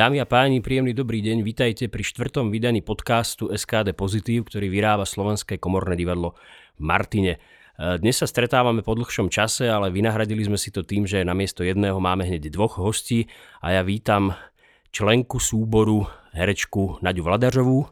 Dámy 0.00 0.16
a 0.16 0.24
páni, 0.24 0.64
príjemný 0.64 0.96
dobrý 0.96 1.20
deň. 1.20 1.44
Vítajte 1.44 1.84
pri 1.92 2.00
štvrtom 2.00 2.48
vydaní 2.48 2.80
podcastu 2.80 3.52
SKD 3.52 3.92
Pozitív, 3.92 4.48
ktorý 4.48 4.72
vyrába 4.72 5.04
Slovenské 5.04 5.60
komorné 5.60 5.92
divadlo 5.92 6.40
v 6.80 6.88
Martine. 6.88 7.36
E, 7.36 8.00
dnes 8.00 8.16
sa 8.16 8.24
stretávame 8.24 8.80
po 8.80 8.96
dlhšom 8.96 9.28
čase, 9.28 9.68
ale 9.68 9.92
vynahradili 9.92 10.40
sme 10.40 10.56
si 10.56 10.72
to 10.72 10.88
tým, 10.88 11.04
že 11.04 11.20
na 11.20 11.36
miesto 11.36 11.60
jedného 11.68 12.00
máme 12.00 12.24
hneď 12.24 12.48
dvoch 12.48 12.80
hostí 12.80 13.28
a 13.60 13.76
ja 13.76 13.84
vítam 13.84 14.32
členku 14.88 15.36
súboru, 15.36 16.08
herečku 16.32 17.04
Naďu 17.04 17.20
Vladařovú. 17.20 17.84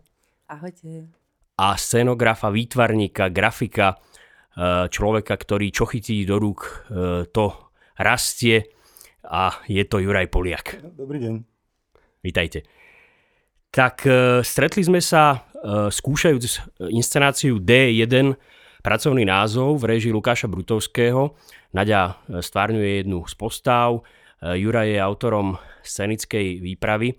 Ahojte. 0.49 1.13
A 1.61 1.77
scenografa, 1.77 2.49
výtvarníka, 2.49 3.29
grafika, 3.29 4.00
e, 4.57 4.89
človeka, 4.89 5.36
ktorý 5.36 5.68
čo 5.68 5.85
chytí 5.85 6.25
do 6.25 6.40
rúk, 6.40 6.89
e, 6.89 7.29
to 7.29 7.53
rastie 8.00 8.64
a 9.29 9.61
je 9.68 9.85
to 9.85 10.00
Juraj 10.00 10.32
Poliak. 10.32 10.81
Dobrý 10.96 11.21
deň. 11.21 11.57
Vítajte. 12.22 12.67
Tak 13.68 14.07
e, 14.07 14.40
stretli 14.43 14.82
sme 14.82 14.99
sa 14.99 15.35
e, 15.35 15.39
skúšajúc 15.93 16.44
inscenáciu 16.91 17.61
D1, 17.61 18.35
pracovný 18.81 19.29
názov 19.29 19.85
v 19.85 19.96
režii 19.96 20.11
Lukáša 20.11 20.49
Brutovského. 20.49 21.36
Nadia 21.77 22.17
e, 22.27 22.41
stvárňuje 22.41 23.04
jednu 23.04 23.29
z 23.29 23.35
postav, 23.36 24.03
Jura 24.39 24.86
je 24.86 25.03
autorom 25.03 25.58
scenickej 25.82 26.63
výpravy. 26.63 27.11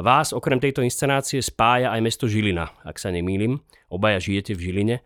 Vás 0.00 0.32
okrem 0.32 0.56
tejto 0.56 0.80
inscenácie 0.80 1.44
spája 1.44 1.92
aj 1.92 2.00
mesto 2.00 2.24
Žilina, 2.24 2.72
ak 2.80 2.96
sa 2.96 3.12
nemýlim. 3.12 3.60
Obaja 3.92 4.16
žijete 4.16 4.56
v 4.56 4.64
Žiline. 4.64 4.96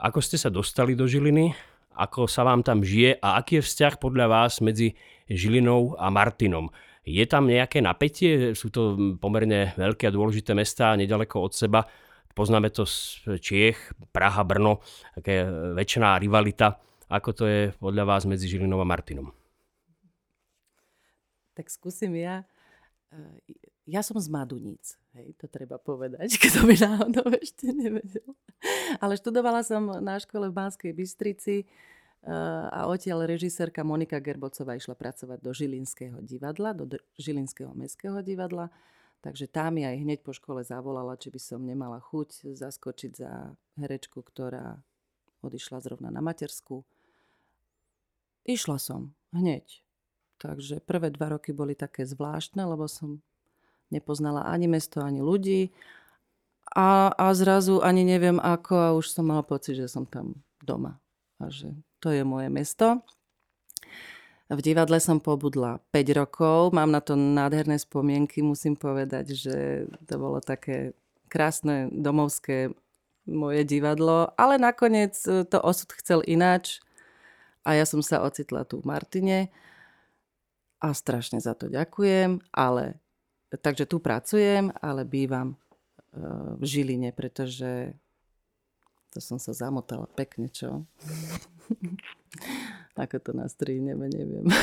Ako 0.00 0.24
ste 0.24 0.40
sa 0.40 0.48
dostali 0.48 0.96
do 0.96 1.04
Žiliny? 1.04 1.52
Ako 1.92 2.24
sa 2.24 2.40
vám 2.40 2.64
tam 2.64 2.80
žije? 2.80 3.20
A 3.20 3.36
aký 3.36 3.60
je 3.60 3.68
vzťah 3.68 4.00
podľa 4.00 4.32
vás 4.32 4.64
medzi 4.64 4.96
Žilinou 5.28 5.92
a 6.00 6.08
Martinom? 6.08 6.72
Je 7.08 7.24
tam 7.24 7.48
nejaké 7.48 7.80
napätie? 7.80 8.52
Sú 8.52 8.68
to 8.68 9.16
pomerne 9.16 9.72
veľké 9.80 10.08
a 10.08 10.14
dôležité 10.14 10.52
mestá 10.52 10.92
nedaleko 10.92 11.40
od 11.40 11.56
seba. 11.56 11.88
Poznáme 12.36 12.68
to 12.68 12.84
z 12.84 13.24
Čiech, 13.40 13.96
Praha, 14.12 14.44
Brno, 14.44 14.84
také 15.16 15.42
väčšiná 15.74 16.20
rivalita. 16.20 16.76
Ako 17.08 17.32
to 17.32 17.48
je 17.48 17.72
podľa 17.80 18.04
vás 18.04 18.28
medzi 18.28 18.46
Žilinou 18.46 18.78
a 18.78 18.86
Martinom? 18.86 19.32
Tak 21.56 21.72
skúsim 21.72 22.12
ja. 22.14 22.44
E, 23.10 23.40
ja 23.88 24.04
som 24.04 24.20
z 24.20 24.28
Maduníc, 24.28 25.00
hej, 25.16 25.32
to 25.40 25.48
treba 25.48 25.80
povedať, 25.80 26.36
kto 26.44 26.68
by 26.68 26.76
náhodou 26.76 27.26
ešte 27.40 27.72
nevedel. 27.72 28.36
Ale 29.00 29.16
študovala 29.16 29.64
som 29.64 29.88
na 30.04 30.20
škole 30.20 30.52
v 30.52 30.56
Banskej 30.60 30.92
Bystrici, 30.92 31.64
a 32.26 32.90
odtiaľ 32.90 33.30
režisérka 33.30 33.86
Monika 33.86 34.18
Gerbocová 34.18 34.74
išla 34.74 34.98
pracovať 34.98 35.38
do 35.38 35.54
Žilinského 35.54 36.18
divadla, 36.20 36.74
do 36.74 36.90
Žilinského 37.14 37.70
mestského 37.78 38.18
divadla. 38.26 38.74
Takže 39.22 39.50
tá 39.50 39.70
mi 39.70 39.82
aj 39.82 39.98
hneď 40.02 40.18
po 40.22 40.34
škole 40.34 40.62
zavolala, 40.62 41.18
či 41.18 41.30
by 41.30 41.40
som 41.42 41.62
nemala 41.62 41.98
chuť 41.98 42.54
zaskočiť 42.54 43.12
za 43.18 43.54
herečku, 43.78 44.22
ktorá 44.22 44.78
odišla 45.42 45.78
zrovna 45.82 46.10
na 46.10 46.22
matersku. 46.22 46.82
Išla 48.46 48.78
som 48.78 49.14
hneď. 49.34 49.82
Takže 50.38 50.78
prvé 50.86 51.10
dva 51.10 51.34
roky 51.34 51.50
boli 51.50 51.74
také 51.74 52.06
zvláštne, 52.06 52.62
lebo 52.62 52.86
som 52.86 53.18
nepoznala 53.90 54.46
ani 54.46 54.70
mesto, 54.70 55.02
ani 55.02 55.18
ľudí. 55.18 55.74
A, 56.74 57.10
a 57.10 57.26
zrazu 57.34 57.82
ani 57.82 58.06
neviem 58.06 58.38
ako 58.38 58.74
a 58.76 58.94
už 58.94 59.10
som 59.10 59.26
mala 59.26 59.42
pocit, 59.42 59.74
že 59.74 59.90
som 59.90 60.06
tam 60.06 60.38
doma. 60.62 61.02
A 61.42 61.50
že 61.50 61.74
to 61.98 62.14
je 62.14 62.22
moje 62.24 62.48
mesto. 62.48 63.02
V 64.48 64.60
divadle 64.64 64.96
som 64.96 65.20
pobudla 65.20 65.76
5 65.92 66.18
rokov, 66.24 66.72
mám 66.72 66.88
na 66.88 67.04
to 67.04 67.12
nádherné 67.12 67.76
spomienky, 67.76 68.40
musím 68.40 68.80
povedať, 68.80 69.36
že 69.36 69.84
to 70.08 70.14
bolo 70.16 70.40
také 70.40 70.96
krásne 71.28 71.92
domovské 71.92 72.72
moje 73.28 73.62
divadlo, 73.68 74.32
ale 74.40 74.56
nakoniec 74.56 75.20
to 75.20 75.58
osud 75.60 75.92
chcel 76.00 76.24
ináč 76.24 76.80
a 77.60 77.76
ja 77.76 77.84
som 77.84 78.00
sa 78.00 78.24
ocitla 78.24 78.64
tu 78.64 78.80
v 78.80 78.88
Martine 78.88 79.52
a 80.80 80.96
strašne 80.96 81.36
za 81.44 81.52
to 81.52 81.68
ďakujem, 81.68 82.40
ale 82.48 82.96
takže 83.52 83.84
tu 83.84 84.00
pracujem, 84.00 84.72
ale 84.80 85.04
bývam 85.04 85.52
e, 85.52 85.56
v 86.56 86.64
Žiline, 86.64 87.12
pretože 87.12 87.92
to 89.18 89.34
som 89.34 89.42
sa 89.42 89.50
zamotala 89.50 90.06
pekne, 90.14 90.46
čo? 90.46 90.86
Ako 93.02 93.18
to 93.18 93.34
nastrihneme, 93.34 94.06
neviem. 94.06 94.46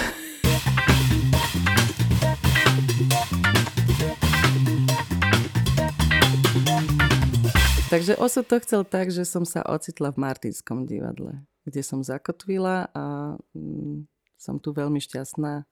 Takže 7.91 8.15
osud 8.15 8.47
to 8.47 8.55
chcel 8.63 8.87
tak, 8.87 9.11
že 9.11 9.27
som 9.27 9.43
sa 9.43 9.59
ocitla 9.67 10.15
v 10.15 10.23
Martinskom 10.23 10.87
divadle, 10.87 11.43
kde 11.67 11.83
som 11.83 11.99
zakotvila 11.99 12.87
a 12.95 13.35
mm, 13.51 14.07
som 14.39 14.55
tu 14.55 14.71
veľmi 14.71 15.03
šťastná. 15.03 15.67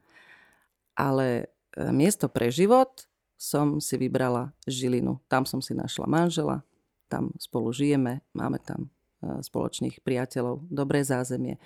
Ale 0.99 1.27
e, 1.71 1.87
miesto 1.95 2.27
pre 2.27 2.51
život 2.51 3.07
som 3.39 3.79
si 3.79 3.95
vybrala 3.95 4.51
Žilinu. 4.67 5.23
Tam 5.31 5.47
som 5.47 5.63
si 5.63 5.71
našla 5.71 6.03
manžela, 6.03 6.67
tam 7.13 7.29
spolu 7.37 7.69
žijeme, 7.69 8.25
máme 8.33 8.57
tam 8.57 8.89
spoločných 9.23 10.03
priateľov, 10.03 10.67
dobré 10.67 11.05
zázemie. 11.05 11.61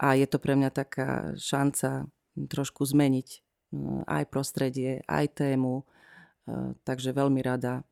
A 0.00 0.16
je 0.16 0.24
to 0.24 0.40
pre 0.40 0.56
mňa 0.56 0.70
taká 0.72 1.36
šanca 1.36 2.08
trošku 2.48 2.88
zmeniť 2.88 3.28
e, 3.28 3.38
aj 4.08 4.24
prostredie, 4.32 5.04
aj 5.04 5.44
tému. 5.44 5.84
E, 5.84 5.84
takže 6.88 7.12
veľmi 7.12 7.40
rada 7.44 7.84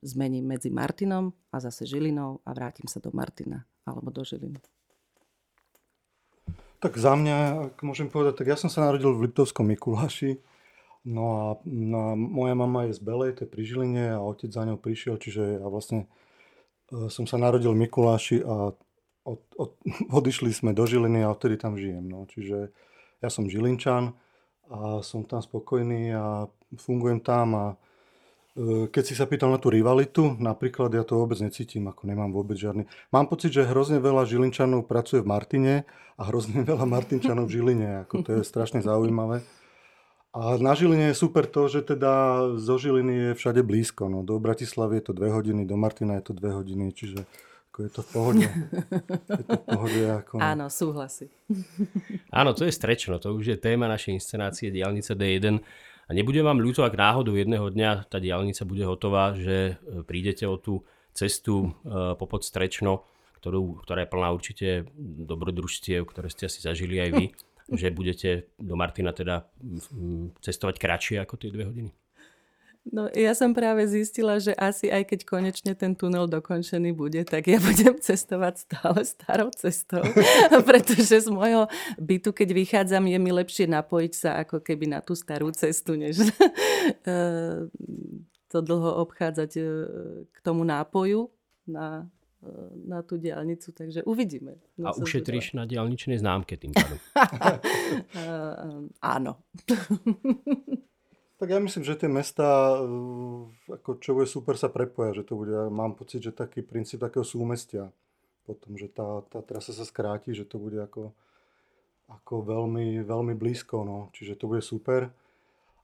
zmením 0.00 0.46
medzi 0.46 0.70
Martinom 0.72 1.34
a 1.52 1.60
zase 1.60 1.84
Žilinou 1.84 2.40
a 2.46 2.50
vrátim 2.54 2.86
sa 2.86 3.02
do 3.02 3.10
Martina 3.12 3.66
alebo 3.84 4.08
do 4.08 4.24
Žiliny. 4.24 4.62
Tak 6.78 6.94
za 6.94 7.18
mňa, 7.18 7.36
ak 7.74 7.82
môžem 7.82 8.06
povedať, 8.06 8.38
tak 8.38 8.54
ja 8.54 8.56
som 8.56 8.70
sa 8.70 8.86
narodil 8.86 9.10
v 9.10 9.26
Liptovskom 9.26 9.66
Mikuláši. 9.66 10.38
No 11.06 11.24
a, 11.36 11.46
no 11.64 11.98
a 12.10 12.12
moja 12.18 12.54
mama 12.58 12.88
je 12.88 12.98
z 12.98 13.00
Belej, 13.00 13.38
to 13.38 13.46
je 13.46 13.52
pri 13.52 13.62
Žiline 13.64 14.16
a 14.16 14.24
otec 14.24 14.50
za 14.50 14.66
ňou 14.66 14.80
prišiel, 14.80 15.16
čiže 15.16 15.62
ja 15.62 15.66
vlastne 15.70 16.10
Eh, 16.88 17.08
som 17.12 17.28
sa 17.28 17.36
narodil 17.36 17.76
v 17.76 17.84
Mikuláši 17.84 18.40
a 18.40 18.72
od, 19.28 19.40
od, 19.60 19.70
odišli 20.18 20.50
sme 20.52 20.72
do 20.72 20.88
Žiliny 20.88 21.20
a 21.20 21.32
odtedy 21.32 21.60
tam 21.60 21.76
žijem. 21.76 22.08
No. 22.08 22.24
Čiže 22.24 22.72
ja 23.20 23.28
som 23.28 23.50
Žilinčan 23.50 24.16
a 24.68 25.00
som 25.04 25.24
tam 25.24 25.44
spokojný 25.44 26.12
a 26.16 26.48
fungujem 26.80 27.20
tam 27.20 27.48
a 27.52 27.66
eh, 28.56 28.88
keď 28.88 29.02
si 29.04 29.12
sa 29.12 29.28
pýtal 29.28 29.52
na 29.52 29.60
tú 29.60 29.68
rivalitu, 29.68 30.40
napríklad 30.40 30.88
ja 30.96 31.04
to 31.04 31.20
vôbec 31.20 31.36
necítim, 31.44 31.84
ako 31.92 32.08
nemám 32.08 32.32
vôbec 32.32 32.56
žiadny. 32.56 32.88
Mám 33.12 33.28
pocit, 33.28 33.52
že 33.52 33.68
hrozne 33.68 34.00
veľa 34.00 34.24
Žilinčanov 34.24 34.88
pracuje 34.88 35.20
v 35.20 35.28
Martine 35.28 35.74
a 36.16 36.24
hrozne 36.24 36.64
veľa 36.72 36.88
Martinčanov 36.88 37.52
v 37.52 37.60
Žiline. 37.60 38.08
Ako 38.08 38.24
to 38.24 38.40
je 38.40 38.48
strašne 38.48 38.80
zaujímavé. 38.80 39.44
A 40.38 40.54
na 40.62 40.70
Žiline 40.78 41.10
je 41.10 41.18
super 41.18 41.50
to, 41.50 41.66
že 41.66 41.82
teda 41.82 42.46
zo 42.54 42.78
Žiliny 42.78 43.14
je 43.14 43.30
všade 43.34 43.66
blízko. 43.66 44.06
No, 44.06 44.22
do 44.22 44.38
Bratislavy 44.38 45.02
je 45.02 45.10
to 45.10 45.12
dve 45.12 45.34
hodiny, 45.34 45.66
do 45.66 45.74
Martina 45.74 46.14
je 46.22 46.30
to 46.30 46.32
dve 46.38 46.54
hodiny, 46.54 46.94
čiže 46.94 47.26
ako 47.74 47.78
je 47.82 47.90
to 47.90 48.00
v 48.02 48.08
pohode. 48.14 48.46
Je 49.26 49.44
to 49.44 49.54
v 49.58 49.66
pohode 49.66 50.00
ako... 50.06 50.34
Áno, 50.38 50.70
súhlasí. 50.70 51.26
Áno, 52.30 52.54
to 52.54 52.62
je 52.62 52.70
strečno, 52.70 53.18
to 53.18 53.34
už 53.34 53.54
je 53.54 53.58
téma 53.58 53.90
našej 53.90 54.14
inscenácie 54.14 54.70
Diálnica 54.70 55.18
D1. 55.18 55.58
A 56.06 56.10
nebude 56.14 56.38
vám 56.40 56.62
ľúto, 56.62 56.86
ak 56.86 56.94
náhodou 56.94 57.34
jedného 57.34 57.66
dňa 57.68 58.06
tá 58.06 58.22
diálnica 58.22 58.62
bude 58.64 58.86
hotová, 58.86 59.36
že 59.36 59.76
e, 59.76 60.00
prídete 60.08 60.48
o 60.48 60.56
tú 60.56 60.80
cestu 61.12 61.68
e, 61.84 62.16
popod 62.16 62.46
Strečno, 62.46 63.04
ktorú, 63.42 63.84
ktorá 63.84 64.06
je 64.06 64.12
plná 64.16 64.28
určite 64.32 64.68
dobrodružstiev, 65.28 66.08
ktoré 66.08 66.32
ste 66.32 66.48
asi 66.48 66.64
zažili 66.64 66.96
aj 66.96 67.10
vy 67.12 67.24
že 67.72 67.92
budete 67.92 68.48
do 68.56 68.74
Martina 68.76 69.12
teda 69.12 69.44
mm, 69.60 70.40
cestovať 70.40 70.76
kratšie 70.80 71.16
ako 71.20 71.34
tie 71.36 71.52
dve 71.52 71.68
hodiny? 71.68 71.90
No 72.88 73.04
ja 73.12 73.36
som 73.36 73.52
práve 73.52 73.84
zistila, 73.84 74.40
že 74.40 74.56
asi 74.56 74.88
aj 74.88 75.12
keď 75.12 75.20
konečne 75.28 75.72
ten 75.76 75.92
tunel 75.92 76.24
dokončený 76.24 76.96
bude, 76.96 77.20
tak 77.28 77.44
ja 77.44 77.60
budem 77.68 78.00
cestovať 78.00 78.54
stále 78.64 79.00
starou 79.04 79.48
cestou, 79.52 80.00
pretože 80.68 81.20
z 81.20 81.28
môjho 81.28 81.68
bytu, 82.00 82.32
keď 82.32 82.48
vychádzam, 82.56 83.04
je 83.04 83.18
mi 83.20 83.30
lepšie 83.34 83.68
napojiť 83.68 84.12
sa 84.16 84.30
ako 84.40 84.64
keby 84.64 84.88
na 84.88 85.04
tú 85.04 85.12
starú 85.12 85.52
cestu, 85.52 86.00
než 86.00 86.24
eh, 87.04 87.68
to 88.48 88.58
dlho 88.64 89.04
obchádzať 89.04 89.50
eh, 89.60 89.66
k 90.32 90.36
tomu 90.40 90.64
nápoju 90.64 91.28
na 91.68 92.08
na 92.86 93.02
tú 93.02 93.18
diálnicu, 93.18 93.74
takže 93.74 94.06
uvidíme. 94.06 94.62
No, 94.78 94.90
A 94.90 94.90
ušetríš 94.94 95.58
na 95.58 95.66
diálničnej 95.66 96.22
známke 96.22 96.54
tým 96.54 96.70
pádom. 96.70 96.98
Áno. 99.16 99.42
tak 101.42 101.48
ja 101.50 101.58
myslím, 101.58 101.82
že 101.82 101.98
tie 101.98 102.06
mesta, 102.06 102.78
ako 103.66 103.98
čo 103.98 104.14
bude 104.14 104.30
super, 104.30 104.54
sa 104.54 104.70
prepoja, 104.70 105.18
že 105.18 105.26
to 105.26 105.34
bude, 105.34 105.54
mám 105.70 105.98
pocit, 105.98 106.22
že 106.22 106.30
taký 106.30 106.62
princíp 106.62 107.02
takého 107.02 107.26
súmestia 107.26 107.90
potom, 108.48 108.80
že 108.80 108.88
tá, 108.88 109.20
tá 109.28 109.44
trasa 109.44 109.76
sa 109.76 109.84
skráti, 109.84 110.32
že 110.32 110.48
to 110.48 110.56
bude 110.56 110.80
ako, 110.80 111.12
ako 112.08 112.34
veľmi, 112.48 113.04
veľmi 113.04 113.36
blízko, 113.36 113.84
no. 113.84 114.08
čiže 114.16 114.40
to 114.40 114.48
bude 114.48 114.64
super. 114.64 115.12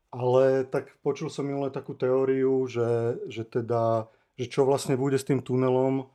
ale 0.09 0.65
tak 0.65 0.97
počul 1.05 1.29
som 1.29 1.45
minule 1.45 1.69
takú 1.69 1.93
teóriu, 1.93 2.65
že, 2.65 3.21
že 3.29 3.45
teda, 3.45 4.09
že 4.41 4.49
čo 4.49 4.65
vlastne 4.65 4.97
bude 4.97 5.21
s 5.21 5.29
tým 5.29 5.45
tunelom, 5.45 6.01
eh, 6.01 6.07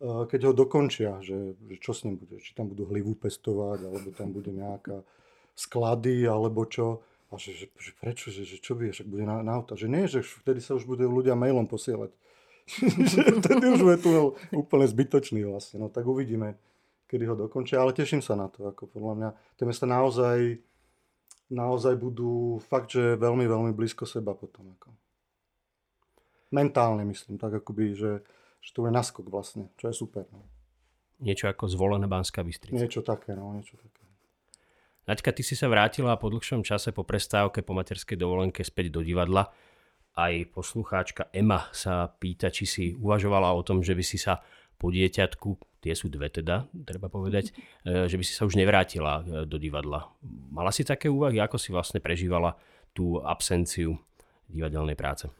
keď 0.00 0.40
ho 0.48 0.52
dokončia, 0.52 1.24
že, 1.24 1.56
že 1.56 1.76
čo 1.80 1.96
s 1.96 2.04
ním 2.04 2.20
bude, 2.20 2.36
či 2.44 2.52
tam 2.52 2.68
budú 2.68 2.84
hlivu 2.84 3.16
pestovať, 3.16 3.88
alebo 3.88 4.08
tam 4.12 4.28
bude 4.28 4.52
nejaká 4.52 5.00
sklady, 5.56 6.28
alebo 6.28 6.68
čo. 6.68 7.00
A 7.32 7.40
že, 7.40 7.56
že, 7.56 7.66
že 7.74 7.90
prečo, 7.96 8.28
že, 8.30 8.46
že 8.46 8.60
čo 8.60 8.76
by, 8.76 8.92
však 8.92 9.08
bude 9.08 9.24
na, 9.24 9.42
na 9.42 9.56
auta. 9.56 9.74
Že 9.74 9.88
nie, 9.88 10.04
že 10.06 10.22
vtedy 10.22 10.60
sa 10.60 10.76
už 10.76 10.86
budú 10.86 11.08
ľudia 11.08 11.34
mailom 11.34 11.66
posielať. 11.66 12.12
vtedy 13.42 13.64
už 13.72 13.80
bude 13.82 13.98
tunel 13.98 14.36
úplne 14.52 14.86
zbytočný 14.86 15.42
vlastne. 15.48 15.80
No 15.80 15.88
tak 15.88 16.06
uvidíme, 16.06 16.60
kedy 17.08 17.24
ho 17.26 17.34
dokončia, 17.34 17.80
ale 17.82 17.96
teším 17.96 18.20
sa 18.20 18.36
na 18.38 18.46
to. 18.52 18.68
Ako 18.68 18.86
podľa 18.90 19.14
mňa 19.16 19.30
tie 19.58 19.66
mesta 19.66 19.88
naozaj, 19.88 20.60
naozaj 21.50 21.94
budú 21.98 22.62
fakt, 22.68 22.94
že 22.94 23.18
veľmi, 23.18 23.48
veľmi 23.48 23.72
blízko 23.74 24.06
seba 24.06 24.36
potom. 24.36 24.76
Ako. 24.78 24.92
Mentálne 26.54 27.02
myslím, 27.10 27.42
tak 27.42 27.58
akoby, 27.58 27.98
že, 27.98 28.12
že 28.60 28.70
to 28.74 28.86
je 28.86 28.92
naskok 28.92 29.26
vlastne, 29.30 29.70
čo 29.78 29.90
je 29.90 29.94
super. 29.94 30.26
No. 30.32 30.42
Niečo 31.22 31.48
ako 31.48 31.70
zvolená 31.70 32.04
Banská 32.04 32.44
Bystrica. 32.44 32.76
Niečo 32.76 33.00
také, 33.00 33.32
no, 33.32 33.56
niečo 33.56 33.80
také. 33.80 34.04
Naďka, 35.06 35.30
ty 35.38 35.42
si 35.46 35.54
sa 35.54 35.70
vrátila 35.70 36.18
po 36.18 36.26
dlhšom 36.28 36.66
čase 36.66 36.90
po 36.90 37.06
prestávke 37.06 37.62
po 37.62 37.78
materskej 37.78 38.18
dovolenke 38.18 38.66
späť 38.66 38.90
do 38.90 39.06
divadla. 39.06 39.54
Aj 40.18 40.34
poslucháčka 40.50 41.30
Ema 41.30 41.70
sa 41.70 42.10
pýta, 42.10 42.50
či 42.50 42.66
si 42.66 42.84
uvažovala 42.90 43.54
o 43.54 43.62
tom, 43.62 43.86
že 43.86 43.94
by 43.94 44.02
si 44.02 44.18
sa 44.18 44.42
po 44.76 44.92
dieťatku, 44.92 45.80
tie 45.80 45.94
sú 45.96 46.12
dve 46.12 46.28
teda, 46.28 46.68
treba 46.84 47.08
povedať, 47.08 47.54
e, 47.86 48.10
že 48.10 48.16
by 48.18 48.24
si 48.26 48.34
sa 48.36 48.44
už 48.44 48.60
nevrátila 48.60 49.22
e, 49.22 49.48
do 49.48 49.56
divadla. 49.56 50.10
Mala 50.52 50.68
si 50.68 50.84
také 50.84 51.08
úvahy, 51.08 51.40
ako 51.40 51.56
si 51.56 51.72
vlastne 51.72 52.02
prežívala 52.02 52.58
tú 52.92 53.22
absenciu 53.22 53.96
divadelnej 54.50 54.98
práce? 54.98 55.30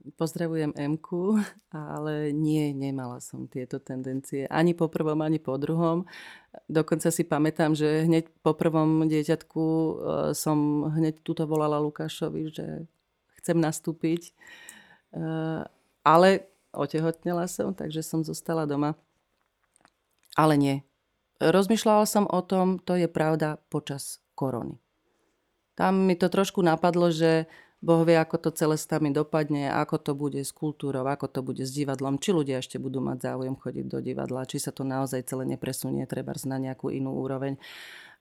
Pozdravujem 0.00 0.72
Emku, 0.80 1.36
ale 1.76 2.32
nie, 2.32 2.72
nemala 2.72 3.20
som 3.20 3.44
tieto 3.44 3.76
tendencie. 3.76 4.48
Ani 4.48 4.72
po 4.72 4.88
prvom, 4.88 5.20
ani 5.20 5.36
po 5.36 5.60
druhom. 5.60 6.08
Dokonca 6.72 7.12
si 7.12 7.20
pamätám, 7.20 7.76
že 7.76 8.08
hneď 8.08 8.32
po 8.40 8.56
prvom 8.56 9.04
dieťatku 9.04 9.60
e, 9.60 9.92
som 10.32 10.88
hneď 10.88 11.20
túto 11.20 11.44
volala 11.44 11.76
Lukášovi, 11.84 12.48
že 12.48 12.88
chcem 13.44 13.60
nastúpiť. 13.60 14.32
E, 14.32 14.32
ale 16.00 16.48
otehotnela 16.72 17.44
som, 17.44 17.76
takže 17.76 18.00
som 18.00 18.24
zostala 18.24 18.64
doma. 18.64 18.96
Ale 20.32 20.56
nie. 20.56 20.76
Rozmýšľala 21.44 22.08
som 22.08 22.24
o 22.24 22.40
tom, 22.40 22.80
to 22.80 22.96
je 22.96 23.08
pravda, 23.08 23.60
počas 23.68 24.24
korony. 24.32 24.80
Tam 25.76 26.08
mi 26.08 26.16
to 26.16 26.32
trošku 26.32 26.64
napadlo, 26.64 27.12
že 27.12 27.48
Boh 27.80 28.04
vie, 28.04 28.12
ako 28.20 28.36
to 28.36 28.50
celé 28.52 28.76
s 28.76 28.84
nami 28.92 29.08
dopadne, 29.08 29.72
ako 29.72 29.96
to 29.96 30.12
bude 30.12 30.36
s 30.36 30.52
kultúrou, 30.52 31.00
ako 31.08 31.32
to 31.32 31.40
bude 31.40 31.64
s 31.64 31.72
divadlom, 31.72 32.20
či 32.20 32.36
ľudia 32.36 32.60
ešte 32.60 32.76
budú 32.76 33.00
mať 33.00 33.32
záujem 33.32 33.56
chodiť 33.56 33.86
do 33.88 34.04
divadla, 34.04 34.44
či 34.44 34.60
sa 34.60 34.68
to 34.68 34.84
naozaj 34.84 35.24
celé 35.24 35.48
nepresunie, 35.48 36.04
treba 36.04 36.36
na 36.44 36.60
nejakú 36.60 36.92
inú 36.92 37.16
úroveň. 37.16 37.56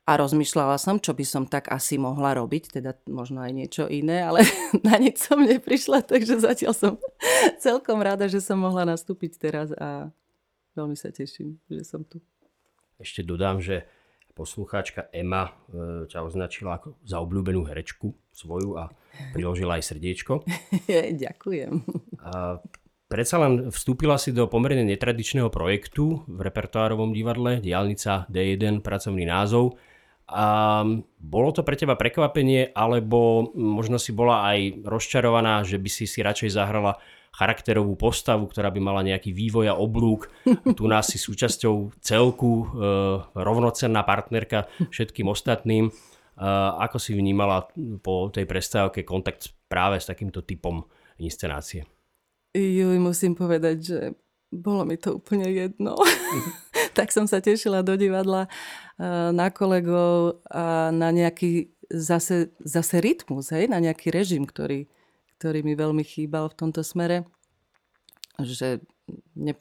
A 0.07 0.15
rozmýšľala 0.15 0.79
som, 0.79 0.97
čo 0.97 1.11
by 1.11 1.25
som 1.27 1.43
tak 1.43 1.67
asi 1.69 1.99
mohla 1.99 2.33
robiť, 2.39 2.79
teda 2.79 2.97
možno 3.11 3.43
aj 3.43 3.51
niečo 3.51 3.83
iné, 3.91 4.23
ale 4.23 4.47
na 4.87 4.95
nič 4.95 5.27
som 5.27 5.43
neprišla, 5.43 6.07
takže 6.07 6.39
zatiaľ 6.39 6.73
som 6.73 6.93
celkom 7.65 7.99
rada, 7.99 8.31
že 8.31 8.39
som 8.39 8.63
mohla 8.63 8.87
nastúpiť 8.87 9.35
teraz 9.35 9.75
a 9.75 10.07
veľmi 10.79 10.95
sa 10.95 11.11
teším, 11.11 11.59
že 11.67 11.83
som 11.83 12.07
tu. 12.07 12.23
Ešte 12.95 13.27
dodám, 13.27 13.59
že 13.59 13.83
poslucháčka 14.39 15.11
Ema 15.11 15.51
e, 15.51 15.51
ťa 16.07 16.23
označila 16.23 16.79
ako 16.79 16.95
za 17.03 17.19
obľúbenú 17.19 17.67
herečku 17.67 18.15
svoju 18.31 18.79
a 18.79 18.87
priložila 19.35 19.75
aj 19.75 19.91
srdiečko. 19.91 20.47
Ďakujem. 21.27 21.83
A 22.23 22.63
predsa 23.11 23.35
len 23.43 23.67
vstúpila 23.67 24.15
si 24.15 24.31
do 24.31 24.47
pomerne 24.47 24.87
netradičného 24.87 25.51
projektu 25.51 26.23
v 26.23 26.39
repertoárovom 26.39 27.11
divadle 27.11 27.59
Diálnica 27.59 28.31
D1, 28.31 28.79
pracovný 28.79 29.27
názov. 29.27 29.75
A 30.29 30.85
bolo 31.17 31.49
to 31.51 31.65
pre 31.65 31.73
teba 31.73 31.97
prekvapenie, 31.97 32.69
alebo 32.71 33.49
možno 33.57 33.97
si 33.97 34.13
bola 34.13 34.45
aj 34.53 34.85
rozčarovaná, 34.85 35.65
že 35.65 35.81
by 35.81 35.89
si 35.89 36.05
si 36.05 36.21
radšej 36.21 36.53
zahrala 36.53 37.01
charakterovú 37.33 37.95
postavu, 37.95 38.49
ktorá 38.49 38.67
by 38.73 38.79
mala 38.83 39.01
nejaký 39.05 39.31
vývoj 39.31 39.71
a 39.71 39.79
oblúk. 39.79 40.27
Tu 40.77 40.83
nás 40.85 41.07
si 41.07 41.17
súčasťou 41.21 41.95
celku, 42.03 42.65
e, 42.65 42.85
rovnocenná 43.37 44.03
partnerka 44.03 44.67
všetkým 44.91 45.31
ostatným. 45.31 45.87
E, 45.87 45.91
ako 46.83 46.97
si 46.99 47.15
vnímala 47.15 47.69
po 48.03 48.27
tej 48.33 48.43
prestávke 48.43 49.07
kontakt 49.07 49.55
práve 49.71 50.01
s 50.01 50.09
takýmto 50.09 50.43
typom 50.43 50.83
inscenácie? 51.19 51.87
Juj, 52.57 52.97
musím 52.97 53.37
povedať, 53.37 53.77
že 53.79 53.99
bolo 54.49 54.81
mi 54.81 54.97
to 54.97 55.21
úplne 55.21 55.45
jedno. 55.45 55.93
tak 56.97 57.13
som 57.13 57.29
sa 57.29 57.39
tešila 57.39 57.85
do 57.85 57.93
divadla 57.95 58.45
e, 58.45 58.49
na 59.31 59.53
kolegov 59.53 60.41
a 60.49 60.89
na 60.89 61.13
nejaký 61.13 61.71
zase, 61.89 62.53
zase 62.61 63.01
rytmus, 63.01 63.53
hej? 63.53 63.69
na 63.69 63.77
nejaký 63.81 64.09
režim, 64.09 64.45
ktorý, 64.45 64.89
ktorý 65.39 65.63
mi 65.63 65.73
veľmi 65.73 66.03
chýbal 66.03 66.51
v 66.51 66.57
tomto 66.59 66.83
smere. 66.83 67.23
Že 68.39 68.83
ne, 69.35 69.53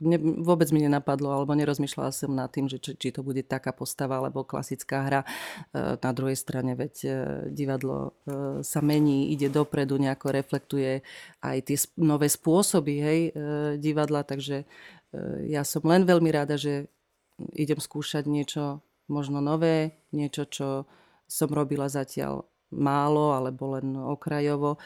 ne, 0.00 0.18
vôbec 0.20 0.68
mi 0.70 0.84
nenapadlo, 0.84 1.32
alebo 1.32 1.56
nerozmýšľala 1.56 2.12
som 2.14 2.32
nad 2.32 2.50
tým, 2.52 2.68
že 2.68 2.78
či, 2.78 2.94
či 2.96 3.08
to 3.10 3.24
bude 3.24 3.42
taká 3.46 3.72
postava, 3.74 4.20
alebo 4.20 4.46
klasická 4.46 5.08
hra. 5.08 5.20
E, 5.22 5.28
na 5.98 6.10
druhej 6.12 6.36
strane, 6.38 6.76
veď 6.76 6.94
e, 7.02 7.10
divadlo 7.50 8.12
e, 8.28 8.62
sa 8.64 8.80
mení, 8.84 9.32
ide 9.32 9.48
dopredu, 9.48 9.98
nejako 9.98 10.32
reflektuje 10.32 11.02
aj 11.42 11.58
tie 11.66 11.76
nové 11.98 12.28
spôsoby 12.30 12.94
hej, 13.02 13.20
divadla, 13.78 14.22
takže 14.22 14.64
ja 15.44 15.60
som 15.60 15.84
len 15.84 16.08
veľmi 16.08 16.30
rada, 16.32 16.56
že 16.56 16.88
idem 17.52 17.76
skúšať 17.76 18.24
niečo 18.24 18.80
možno 19.12 19.44
nové, 19.44 20.00
niečo, 20.08 20.48
čo 20.48 20.68
som 21.28 21.52
robila 21.52 21.92
zatiaľ 21.92 22.48
málo 22.72 23.36
alebo 23.36 23.76
len 23.76 23.92
okrajovo 24.00 24.80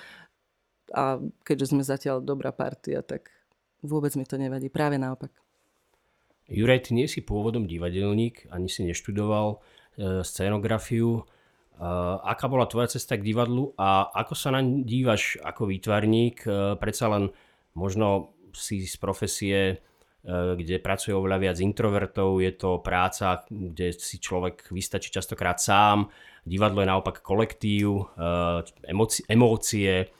a 0.94 1.18
keďže 1.42 1.74
sme 1.74 1.82
zatiaľ 1.82 2.22
dobrá 2.22 2.54
partia, 2.54 3.02
tak 3.02 3.30
vôbec 3.82 4.14
mi 4.14 4.26
to 4.26 4.38
nevadí. 4.38 4.70
Práve 4.70 4.98
naopak. 5.00 5.32
Juraj, 6.46 6.86
ty 6.86 6.90
nie 6.94 7.10
si 7.10 7.26
pôvodom 7.26 7.66
divadelník, 7.66 8.46
ani 8.54 8.70
si 8.70 8.86
neštudoval 8.86 9.58
e, 9.98 10.22
scenografiu. 10.22 11.22
E, 11.22 11.22
aká 12.22 12.46
bola 12.46 12.70
tvoja 12.70 12.86
cesta 12.94 13.18
k 13.18 13.26
divadlu 13.26 13.74
a 13.74 14.06
ako 14.14 14.34
sa 14.38 14.54
na 14.54 14.62
dívaš 14.62 15.42
ako 15.42 15.66
výtvarník? 15.74 16.46
E, 16.46 16.78
predsa 16.78 17.10
len 17.10 17.34
možno 17.74 18.36
si 18.54 18.86
z 18.86 18.94
profesie, 18.94 19.58
e, 19.74 19.76
kde 20.54 20.78
pracuje 20.78 21.18
oveľa 21.18 21.50
viac 21.50 21.58
introvertov, 21.58 22.38
je 22.38 22.52
to 22.54 22.78
práca, 22.78 23.42
kde 23.50 23.98
si 23.98 24.22
človek 24.22 24.70
vystačí 24.70 25.10
častokrát 25.10 25.58
sám. 25.58 26.06
Divadlo 26.46 26.78
je 26.78 26.90
naopak 26.94 27.26
kolektív, 27.26 28.06
e, 28.14 28.94
emócie, 29.34 30.14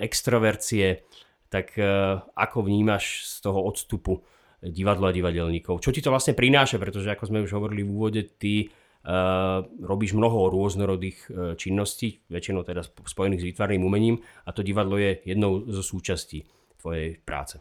extrovercie, 0.00 1.04
tak 1.52 1.76
eh, 1.76 1.86
ako 2.34 2.66
vnímaš 2.66 3.28
z 3.28 3.34
toho 3.44 3.60
odstupu 3.62 4.24
divadla 4.64 5.12
a 5.12 5.14
divadelníkov? 5.14 5.84
Čo 5.84 5.92
ti 5.92 6.00
to 6.00 6.08
vlastne 6.08 6.32
prináša, 6.32 6.80
pretože 6.80 7.12
ako 7.12 7.24
sme 7.28 7.44
už 7.44 7.52
hovorili 7.52 7.84
v 7.84 7.92
úvode, 7.92 8.22
ty 8.24 8.72
Uh, 9.04 9.68
robíš 9.84 10.16
mnoho 10.16 10.48
rôznorodých 10.48 11.28
činností, 11.60 12.24
väčšinou 12.32 12.64
teda 12.64 12.80
spojených 12.88 13.44
s 13.44 13.48
výtvarným 13.52 13.84
umením 13.84 14.24
a 14.48 14.56
to 14.56 14.64
divadlo 14.64 14.96
je 14.96 15.20
jednou 15.28 15.60
zo 15.68 15.84
súčastí 15.84 16.48
tvojej 16.80 17.20
práce. 17.20 17.60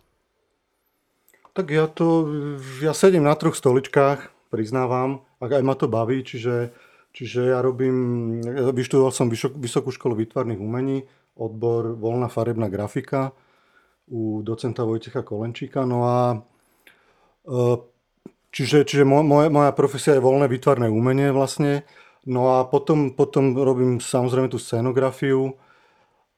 Tak 1.52 1.68
ja 1.68 1.92
to, 1.92 2.32
ja 2.80 2.96
sedím 2.96 3.28
na 3.28 3.36
troch 3.36 3.60
stoličkách, 3.60 4.32
priznávam, 4.50 5.28
ak 5.38 5.60
aj 5.60 5.64
ma 5.68 5.76
to 5.78 5.86
baví, 5.86 6.26
čiže, 6.26 6.72
čiže 7.14 7.54
ja 7.54 7.60
robím, 7.60 8.40
vyštudoval 8.74 9.14
som 9.14 9.28
Vysokú 9.30 9.94
školu 9.94 10.18
výtvarných 10.18 10.64
umení, 10.64 11.06
odbor 11.38 11.98
voľná 11.98 12.30
farebná 12.30 12.70
grafika 12.70 13.34
u 14.10 14.42
docenta 14.46 14.84
Vojtecha 14.84 15.26
Kolenčíka. 15.26 15.88
No 15.88 16.06
a 16.06 16.18
e, 17.46 17.58
čiže, 18.54 18.86
čiže 18.86 19.04
moja, 19.08 19.50
moja 19.50 19.72
profesia 19.74 20.18
je 20.18 20.26
voľné 20.26 20.46
výtvarné 20.52 20.88
umenie 20.92 21.34
vlastne. 21.34 21.88
No 22.24 22.56
a 22.56 22.68
potom, 22.68 23.12
potom 23.18 23.52
robím 23.58 24.00
samozrejme 24.00 24.48
tú 24.48 24.60
scenografiu 24.62 25.60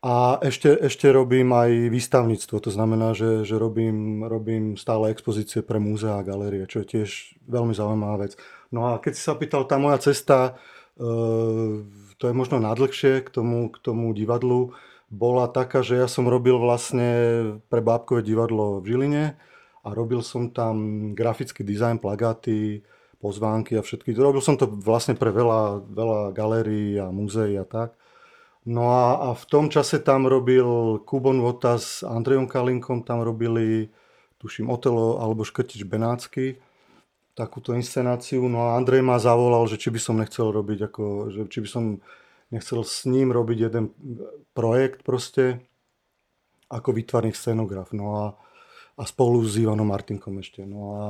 a 0.06 0.38
ešte, 0.42 0.70
ešte 0.70 1.10
robím 1.10 1.50
aj 1.54 1.90
výstavníctvo. 1.90 2.62
To 2.62 2.72
znamená, 2.74 3.18
že, 3.18 3.42
že 3.42 3.58
robím, 3.58 4.22
robím 4.22 4.78
stále 4.78 5.10
expozície 5.10 5.66
pre 5.66 5.82
múzea 5.82 6.22
a 6.22 6.26
galérie, 6.26 6.70
čo 6.70 6.86
je 6.86 6.90
tiež 6.94 7.10
veľmi 7.50 7.74
zaujímavá 7.74 8.30
vec. 8.30 8.38
No 8.70 8.94
a 8.94 9.02
keď 9.02 9.14
si 9.18 9.22
sa 9.26 9.34
pýtal, 9.34 9.66
tá 9.66 9.82
moja 9.82 9.98
cesta 9.98 10.62
e, 10.94 11.02
to 12.26 12.34
je 12.34 12.42
možno 12.42 12.58
nadlhšie 12.58 13.22
k 13.22 13.30
tomu, 13.30 13.70
k 13.70 13.78
tomu 13.86 14.10
divadlu, 14.10 14.74
bola 15.14 15.46
taká, 15.46 15.86
že 15.86 15.94
ja 15.94 16.10
som 16.10 16.26
robil 16.26 16.58
vlastne 16.58 17.06
pre 17.70 17.86
Bábkové 17.86 18.26
divadlo 18.26 18.82
v 18.82 18.90
Žiline 18.90 19.38
a 19.86 19.88
robil 19.94 20.26
som 20.26 20.50
tam 20.50 21.14
grafický 21.14 21.62
dizajn, 21.62 22.02
plagáty, 22.02 22.82
pozvánky 23.22 23.78
a 23.78 23.86
všetky. 23.86 24.18
Robil 24.18 24.42
som 24.42 24.58
to 24.58 24.66
vlastne 24.66 25.14
pre 25.14 25.30
veľa, 25.30 25.86
veľa 25.86 26.20
galérií 26.34 26.98
a 26.98 27.14
múzeí 27.14 27.62
a 27.62 27.66
tak. 27.70 27.94
No 28.66 28.90
a, 28.90 29.30
a 29.30 29.38
v 29.38 29.46
tom 29.46 29.70
čase 29.70 30.02
tam 30.02 30.26
robil 30.26 30.98
Kubon 31.06 31.46
Vota 31.46 31.78
s 31.78 32.02
Andrejom 32.02 32.50
Kalinkom, 32.50 33.06
tam 33.06 33.22
robili, 33.22 33.94
tuším, 34.42 34.74
Otelo 34.74 35.22
alebo 35.22 35.46
Škrtič 35.46 35.86
Benácky, 35.86 36.58
takúto 37.36 37.76
inscenáciu. 37.76 38.48
No 38.48 38.72
a 38.72 38.80
Andrej 38.80 39.04
ma 39.04 39.20
zavolal, 39.20 39.68
že 39.68 39.78
či 39.78 39.92
by 39.92 40.00
som 40.00 40.16
nechcel 40.18 40.50
robiť, 40.50 40.80
ako, 40.90 41.04
že 41.30 41.42
či 41.52 41.60
by 41.62 41.70
som 41.70 41.84
nechcel 42.50 42.82
s 42.82 43.04
ním 43.04 43.36
robiť 43.36 43.58
jeden 43.70 43.92
projekt 44.56 45.04
proste, 45.04 45.60
ako 46.72 46.96
výtvarný 46.96 47.36
scenograf. 47.36 47.92
No 47.92 48.06
a, 48.16 48.26
a 48.96 49.04
spolu 49.04 49.44
s 49.44 49.60
Ivanom 49.60 49.92
Martinkom 49.92 50.40
ešte. 50.40 50.64
No 50.64 50.82
a 50.96 51.04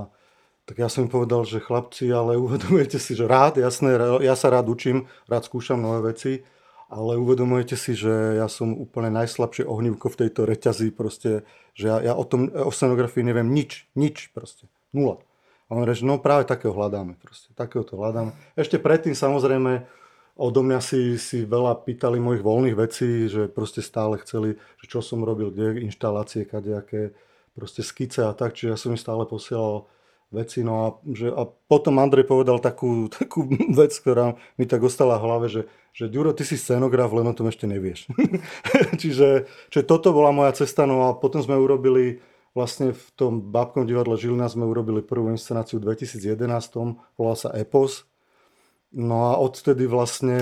tak 0.66 0.82
ja 0.82 0.90
som 0.90 1.06
im 1.06 1.14
povedal, 1.14 1.46
že 1.46 1.62
chlapci, 1.62 2.10
ale 2.10 2.36
uvedomujete 2.46 2.98
si, 2.98 3.14
že 3.14 3.30
rád, 3.30 3.62
jasné, 3.62 3.96
ja 4.26 4.34
sa 4.34 4.50
rád 4.50 4.68
učím, 4.68 5.06
rád 5.30 5.46
skúšam 5.46 5.78
nové 5.78 6.12
veci, 6.12 6.42
ale 6.90 7.18
uvedomujete 7.18 7.78
si, 7.78 7.94
že 7.94 8.38
ja 8.42 8.50
som 8.50 8.74
úplne 8.74 9.14
najslabšie 9.14 9.66
ohnívko 9.66 10.10
v 10.10 10.20
tejto 10.26 10.46
reťazi, 10.46 10.90
proste, 10.94 11.46
že 11.78 11.90
ja, 11.90 11.98
ja 12.02 12.14
o 12.14 12.26
tom, 12.26 12.50
o 12.50 12.70
scenografii 12.74 13.26
neviem 13.26 13.50
nič, 13.50 13.90
nič 13.94 14.34
proste, 14.34 14.70
nula. 14.94 15.22
A 15.66 15.74
on 15.74 15.90
že 15.90 16.06
no 16.06 16.22
práve 16.22 16.46
takého 16.46 16.74
hľadáme, 16.78 17.18
proste, 17.18 17.50
takého 17.58 17.82
to 17.82 17.98
hľadáme. 17.98 18.38
Ešte 18.54 18.78
predtým 18.78 19.18
samozrejme 19.18 19.90
odo 20.36 20.62
mňa 20.62 20.80
si, 20.84 21.16
si 21.16 21.48
veľa 21.48 21.82
pýtali 21.88 22.20
mojich 22.20 22.44
voľných 22.44 22.78
vecí, 22.78 23.32
že 23.32 23.48
proste 23.48 23.80
stále 23.80 24.20
chceli, 24.22 24.60
že 24.84 24.86
čo 24.86 25.00
som 25.00 25.24
robil, 25.24 25.50
kde 25.50 25.88
inštalácie, 25.88 26.46
kadejaké, 26.46 27.16
proste 27.56 27.82
skice 27.82 28.28
a 28.28 28.36
tak, 28.36 28.54
čiže 28.54 28.72
ja 28.76 28.78
som 28.78 28.92
im 28.92 29.00
stále 29.00 29.24
posielal 29.24 29.88
veci. 30.36 30.62
No 30.62 30.74
a, 30.84 30.88
že, 31.08 31.32
a 31.32 31.48
potom 31.48 32.04
Andrej 32.04 32.28
povedal 32.28 32.60
takú, 32.60 33.08
takú 33.20 33.48
vec, 33.74 33.96
ktorá 33.96 34.36
mi 34.60 34.68
tak 34.68 34.84
ostala 34.84 35.18
v 35.18 35.26
hlave, 35.26 35.48
že, 35.48 35.62
že 35.96 36.12
Ďuro, 36.12 36.36
ty 36.36 36.44
si 36.44 36.60
scenograf, 36.60 37.16
len 37.16 37.26
o 37.26 37.34
tom 37.34 37.48
ešte 37.48 37.66
nevieš. 37.66 38.12
čiže, 39.02 39.48
čiže 39.72 39.84
toto 39.88 40.12
bola 40.12 40.36
moja 40.36 40.52
cesta, 40.52 40.84
no 40.84 41.08
a 41.08 41.16
potom 41.16 41.40
sme 41.40 41.56
urobili 41.56 42.20
vlastne 42.56 42.96
v 42.96 43.08
tom 43.20 43.44
Bábkom 43.52 43.84
divadle 43.84 44.16
Žilina 44.16 44.48
sme 44.48 44.64
urobili 44.64 45.04
prvú 45.04 45.28
inscenáciu 45.30 45.84
v 45.84 45.92
2011, 45.92 46.48
volala 47.20 47.38
sa 47.38 47.52
Epos. 47.52 48.08
No 48.96 49.28
a 49.28 49.32
odtedy 49.36 49.92
vlastne 49.92 50.40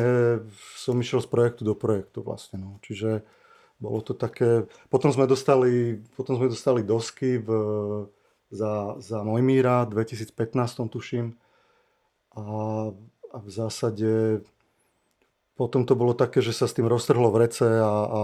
som 0.78 0.94
išiel 1.02 1.26
z 1.26 1.28
projektu 1.28 1.66
do 1.66 1.74
projektu 1.74 2.22
vlastne, 2.22 2.62
no. 2.62 2.78
Čiže 2.86 3.26
bolo 3.82 4.06
to 4.06 4.14
také, 4.14 4.70
potom 4.94 5.10
sme 5.10 5.26
dostali, 5.26 6.06
potom 6.14 6.38
sme 6.38 6.54
dostali 6.54 6.86
dosky 6.86 7.42
v, 7.42 7.50
za, 8.54 9.02
za 9.02 9.26
Mojmíra 9.26 9.90
v 9.90 10.06
2015 10.06 10.94
tuším. 10.94 11.34
A, 12.38 12.46
a 13.34 13.38
v 13.42 13.50
zásade 13.50 14.46
potom 15.58 15.86
to 15.90 15.98
bolo 15.98 16.14
také, 16.14 16.46
že 16.46 16.54
sa 16.54 16.70
s 16.70 16.78
tým 16.78 16.86
roztrhlo 16.86 17.34
v 17.34 17.50
rece 17.50 17.66
a, 17.66 17.94
a 18.06 18.22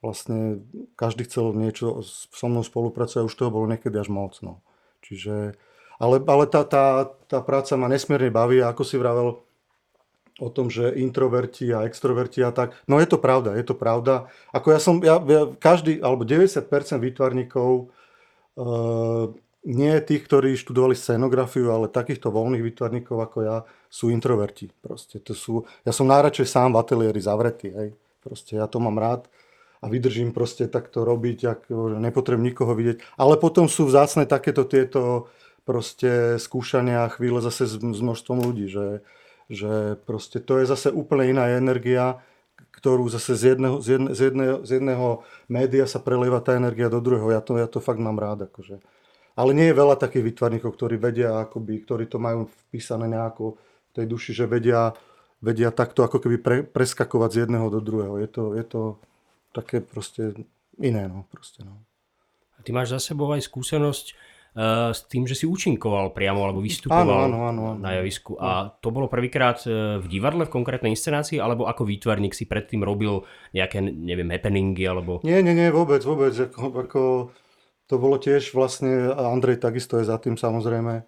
vlastne 0.00 0.64
každý 0.96 1.28
chcel 1.28 1.52
niečo 1.52 2.00
so 2.04 2.46
mnou 2.48 2.64
spolupracovať 2.64 3.28
už 3.28 3.36
toho 3.36 3.52
bolo 3.52 3.68
niekedy 3.68 3.96
až 4.00 4.08
moc. 4.08 4.40
No. 4.40 4.64
Čiže, 5.04 5.56
ale, 6.00 6.16
ale 6.24 6.44
tá, 6.48 6.64
tá, 6.64 7.08
tá 7.28 7.38
práca 7.44 7.76
ma 7.76 7.88
nesmierne 7.88 8.32
baví 8.32 8.64
a 8.64 8.72
ako 8.72 8.82
si 8.84 8.96
vravel 8.96 9.44
o 10.40 10.48
tom, 10.48 10.72
že 10.72 10.96
introverti 10.96 11.68
a 11.76 11.84
extroverti 11.84 12.40
a 12.40 12.48
tak, 12.48 12.72
no 12.88 12.96
je 12.96 13.04
to 13.04 13.20
pravda, 13.20 13.52
je 13.60 13.64
to 13.68 13.76
pravda. 13.76 14.32
Ako 14.56 14.72
ja 14.72 14.80
som, 14.80 15.04
ja, 15.04 15.20
ja 15.20 15.52
každý, 15.60 16.00
alebo 16.00 16.24
90% 16.24 16.64
výtvarníkov 16.96 17.92
uh, 18.56 19.28
nie 19.68 19.92
tých, 20.00 20.24
ktorí 20.24 20.56
študovali 20.56 20.96
scenografiu, 20.96 21.68
ale 21.68 21.92
takýchto 21.92 22.32
voľných 22.32 22.64
výtvarníkov 22.64 23.16
ako 23.20 23.38
ja 23.44 23.56
sú 23.92 24.08
introverti. 24.08 24.72
Proste 24.80 25.20
to 25.20 25.36
sú, 25.36 25.68
ja 25.84 25.92
som 25.92 26.08
najradšej 26.08 26.48
sám 26.48 26.72
v 26.72 26.80
ateliéri 26.80 27.20
zavretý. 27.20 27.68
Hej. 27.68 27.88
Proste 28.24 28.56
ja 28.56 28.64
to 28.64 28.80
mám 28.80 28.96
rád 28.96 29.28
a 29.80 29.88
vydržím 29.88 30.36
proste 30.36 30.68
takto 30.68 31.08
robiť, 31.08 31.38
ak 31.48 31.60
nepotrebujem 32.04 32.44
nikoho 32.52 32.76
vidieť. 32.76 33.00
Ale 33.16 33.40
potom 33.40 33.64
sú 33.64 33.88
vzácne 33.88 34.28
takéto 34.28 34.68
tieto 34.68 35.32
proste 35.64 36.36
skúšania 36.36 37.08
a 37.08 37.12
chvíle 37.12 37.40
zase 37.40 37.64
s, 37.64 37.80
s 37.80 38.00
množstvom 38.00 38.44
ľudí, 38.44 38.68
že, 38.68 39.00
že 39.48 39.96
proste 40.04 40.40
to 40.40 40.60
je 40.60 40.68
zase 40.68 40.92
úplne 40.92 41.32
iná 41.32 41.48
energia, 41.56 42.20
ktorú 42.76 43.08
zase 43.08 43.36
z 43.36 43.56
jedného, 43.56 43.76
z, 43.80 43.86
jedne, 43.96 44.10
z, 44.12 44.20
jedného, 44.30 44.56
z 44.64 44.70
jedného 44.80 45.08
média 45.48 45.84
sa 45.88 46.00
prelieva 46.00 46.40
tá 46.44 46.56
energia 46.56 46.92
do 46.92 47.00
druhého. 47.00 47.32
Ja 47.32 47.40
to, 47.40 47.56
ja 47.56 47.68
to 47.68 47.80
fakt 47.80 48.00
mám 48.00 48.20
rád. 48.20 48.48
Akože. 48.48 48.80
Ale 49.36 49.56
nie 49.56 49.72
je 49.72 49.78
veľa 49.80 49.96
takých 49.96 50.32
výtvarníkov, 50.32 50.76
ktorí 50.76 50.96
vedia, 51.00 51.40
akoby, 51.44 51.80
ktorí 51.84 52.04
to 52.08 52.20
majú 52.20 52.48
vpísané 52.68 53.08
nejako 53.08 53.56
v 53.56 53.92
tej 53.96 54.06
duši, 54.06 54.30
že 54.36 54.44
vedia, 54.44 54.92
vedia 55.40 55.72
takto 55.72 56.04
ako 56.04 56.20
keby 56.20 56.36
pre, 56.40 56.56
preskakovať 56.64 57.30
z 57.32 57.38
jedného 57.46 57.66
do 57.72 57.80
druhého. 57.80 58.20
Je 58.20 58.28
to, 58.28 58.44
je 58.52 58.64
to 58.64 58.80
také 59.50 59.82
proste 59.82 60.34
iné. 60.78 61.06
No, 61.06 61.26
proste, 61.30 61.62
no. 61.66 61.82
A 62.56 62.64
ty 62.64 62.70
máš 62.76 62.92
za 62.92 63.00
sebou 63.00 63.32
aj 63.32 63.44
skúsenosť 63.46 64.06
uh, 64.12 64.92
s 64.92 65.08
tým, 65.08 65.24
že 65.24 65.32
si 65.32 65.48
účinkoval 65.48 66.12
priamo 66.12 66.44
alebo 66.44 66.60
vystupoval 66.60 67.28
áno, 67.28 67.48
áno, 67.48 67.48
áno, 67.48 67.62
áno. 67.74 67.80
na 67.80 67.96
javisku. 68.00 68.36
A 68.36 68.68
to 68.84 68.92
bolo 68.92 69.08
prvýkrát 69.08 69.64
eh, 69.64 69.96
v 69.96 70.06
divadle 70.06 70.44
v 70.44 70.54
konkrétnej 70.54 70.92
inscenácii 70.92 71.40
alebo 71.40 71.64
ako 71.64 71.88
výtvarník 71.88 72.36
si 72.36 72.44
predtým 72.44 72.84
robil 72.84 73.24
nejaké, 73.56 73.80
neviem, 73.80 74.28
happeningy 74.28 74.84
alebo... 74.84 75.24
Nie, 75.24 75.40
nie, 75.40 75.56
nie, 75.56 75.72
vôbec, 75.72 76.04
vôbec. 76.04 76.36
Ako, 76.36 76.62
ako 76.84 77.02
to 77.90 77.98
bolo 77.98 78.22
tiež 78.22 78.54
vlastne, 78.54 79.10
a 79.10 79.34
Andrej 79.34 79.58
takisto 79.58 79.98
je 79.98 80.06
za 80.06 80.14
tým 80.22 80.38
samozrejme, 80.38 81.02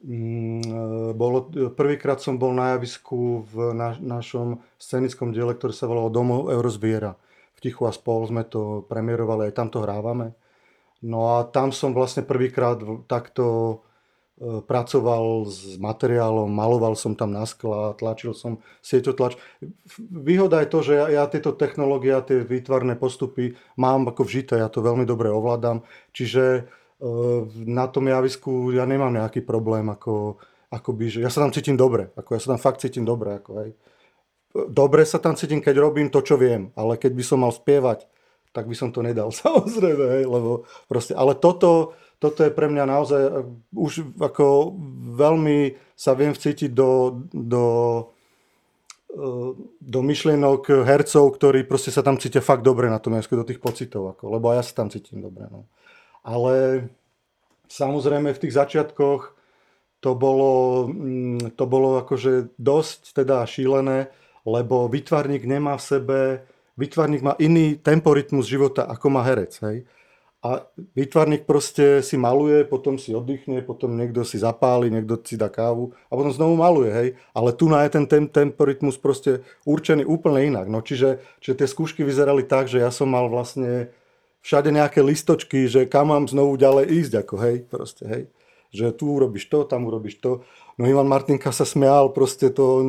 mm, 0.00 0.64
e, 0.64 0.82
bolo, 1.12 1.52
prvýkrát 1.76 2.24
som 2.24 2.40
bol 2.40 2.56
na 2.56 2.72
javisku 2.72 3.44
v 3.44 3.76
na, 3.76 3.92
našom 4.00 4.64
scenickom 4.80 5.36
diele, 5.36 5.52
ktoré 5.52 5.76
sa 5.76 5.84
volalo 5.84 6.08
Domov 6.08 6.48
Eurozbiera. 6.48 7.20
V 7.56 7.58
Tichu 7.64 7.88
a 7.88 7.92
spol 7.92 8.28
sme 8.28 8.44
to 8.44 8.84
premiérovali, 8.84 9.48
aj 9.48 9.56
tam 9.56 9.68
to 9.72 9.80
hrávame. 9.80 10.36
No 11.00 11.40
a 11.40 11.48
tam 11.48 11.72
som 11.72 11.96
vlastne 11.96 12.24
prvýkrát 12.24 12.80
takto 13.08 13.80
E, 14.36 14.60
pracoval 14.60 15.48
s 15.48 15.80
materiálom, 15.80 16.52
maloval 16.52 16.92
som 16.92 17.16
tam 17.16 17.32
na 17.32 17.48
skla, 17.48 17.96
tlačil 17.96 18.36
som 18.36 18.60
sieťotlač. 18.84 19.40
Výhoda 19.96 20.60
je 20.60 20.68
to, 20.68 20.78
že 20.84 20.92
ja, 20.92 21.06
ja 21.08 21.24
tieto 21.24 21.56
technológie 21.56 22.12
a 22.12 22.20
tie 22.20 22.44
výtvarné 22.44 23.00
postupy 23.00 23.56
mám 23.80 24.04
ako 24.12 24.28
vžité, 24.28 24.60
ja 24.60 24.68
to 24.68 24.84
veľmi 24.84 25.08
dobre 25.08 25.32
ovládam, 25.32 25.88
čiže 26.12 26.44
e, 26.52 26.62
na 27.64 27.88
tom 27.88 28.12
javisku 28.12 28.76
ja 28.76 28.84
nemám 28.84 29.16
nejaký 29.16 29.40
problém, 29.40 29.88
ako, 29.88 30.36
akoby, 30.68 31.16
že 31.16 31.24
ja 31.24 31.32
sa 31.32 31.40
tam 31.40 31.56
cítim 31.56 31.80
dobre, 31.80 32.12
ako 32.12 32.36
ja 32.36 32.40
sa 32.44 32.52
tam 32.52 32.60
fakt 32.60 32.84
cítim 32.84 33.08
dobre. 33.08 33.40
Ako, 33.40 33.64
hej. 33.64 33.72
Dobre 34.70 35.04
sa 35.04 35.20
tam 35.20 35.36
cítim, 35.36 35.60
keď 35.60 35.76
robím 35.82 36.08
to, 36.08 36.24
čo 36.24 36.40
viem, 36.40 36.72
ale 36.78 36.96
keď 36.96 37.12
by 37.12 37.24
som 37.24 37.38
mal 37.44 37.52
spievať, 37.52 38.08
tak 38.56 38.64
by 38.64 38.72
som 38.72 38.88
to 38.88 39.04
nedal, 39.04 39.28
samozrejme, 39.44 40.04
hej, 40.16 40.24
lebo 40.24 40.64
proste, 40.88 41.12
ale 41.12 41.36
toto, 41.36 41.92
toto 42.16 42.40
je 42.40 42.48
pre 42.48 42.72
mňa 42.72 42.84
naozaj 42.88 43.22
eh, 43.22 43.32
už 43.76 44.16
ako 44.16 44.72
veľmi 45.12 45.76
sa 45.92 46.16
viem 46.16 46.32
vcítiť 46.32 46.72
do, 46.72 47.20
do, 47.28 47.66
eh, 49.12 49.50
do 49.80 50.00
myšlienok 50.00 50.88
hercov, 50.88 51.36
ktorí 51.36 51.68
proste 51.68 51.92
sa 51.92 52.00
tam 52.00 52.16
cítia 52.16 52.40
fakt 52.40 52.64
dobre 52.64 52.88
na 52.88 52.96
tom 52.96 53.12
jazyku, 53.12 53.36
do 53.36 53.48
tých 53.48 53.60
pocitov, 53.60 54.16
ako, 54.16 54.40
lebo 54.40 54.56
ja 54.56 54.64
sa 54.64 54.72
tam 54.72 54.88
cítim 54.88 55.20
dobre. 55.20 55.52
No. 55.52 55.68
Ale 56.24 56.88
samozrejme 57.68 58.32
v 58.32 58.42
tých 58.42 58.56
začiatkoch 58.56 59.36
to 60.00 60.14
bolo, 60.14 60.86
mm, 60.88 61.58
to 61.58 61.64
bolo 61.66 62.00
akože 62.00 62.56
dosť 62.56 63.16
teda 63.16 63.44
šílené, 63.44 64.12
lebo 64.46 64.86
vytvarník 64.86 65.42
nemá 65.42 65.74
v 65.74 65.82
sebe, 65.82 66.18
vytvarník 66.78 67.22
má 67.26 67.34
iný 67.42 67.76
temporitmus 67.82 68.46
života, 68.46 68.86
ako 68.86 69.06
má 69.10 69.26
herec. 69.26 69.58
Hej? 69.66 69.84
A 70.46 70.62
výtvarník 70.94 71.42
proste 71.42 72.06
si 72.06 72.14
maluje, 72.14 72.62
potom 72.62 73.02
si 73.02 73.10
oddychne, 73.10 73.66
potom 73.66 73.98
niekto 73.98 74.22
si 74.22 74.38
zapáli, 74.38 74.94
niekto 74.94 75.18
si 75.26 75.34
dá 75.34 75.50
kávu 75.50 75.90
a 76.06 76.12
potom 76.14 76.30
znovu 76.30 76.54
maluje, 76.54 76.92
hej. 76.94 77.08
Ale 77.34 77.50
tu 77.50 77.66
na 77.66 77.82
je 77.82 77.98
ten 77.98 78.06
tem, 78.06 78.30
temporitmus 78.30 78.94
proste 78.94 79.42
určený 79.66 80.06
úplne 80.06 80.46
inak. 80.46 80.70
No 80.70 80.86
čiže, 80.86 81.18
čiže 81.42 81.64
tie 81.64 81.66
skúšky 81.66 82.06
vyzerali 82.06 82.46
tak, 82.46 82.70
že 82.70 82.78
ja 82.78 82.94
som 82.94 83.10
mal 83.10 83.26
vlastne 83.26 83.90
všade 84.46 84.70
nejaké 84.70 85.02
listočky, 85.02 85.66
že 85.66 85.90
kam 85.90 86.14
mám 86.14 86.30
znovu 86.30 86.54
ďalej 86.54 86.94
ísť, 86.94 87.12
ako 87.26 87.34
hej, 87.42 87.56
proste, 87.66 88.04
hej. 88.06 88.22
Že 88.70 88.86
tu 88.94 89.04
urobíš 89.10 89.50
to, 89.50 89.66
tam 89.66 89.90
urobíš 89.90 90.22
to. 90.22 90.46
No 90.76 90.84
Ivan 90.84 91.08
Martinka 91.08 91.48
sa 91.56 91.64
smial, 91.64 92.12
proste 92.12 92.52
to, 92.52 92.84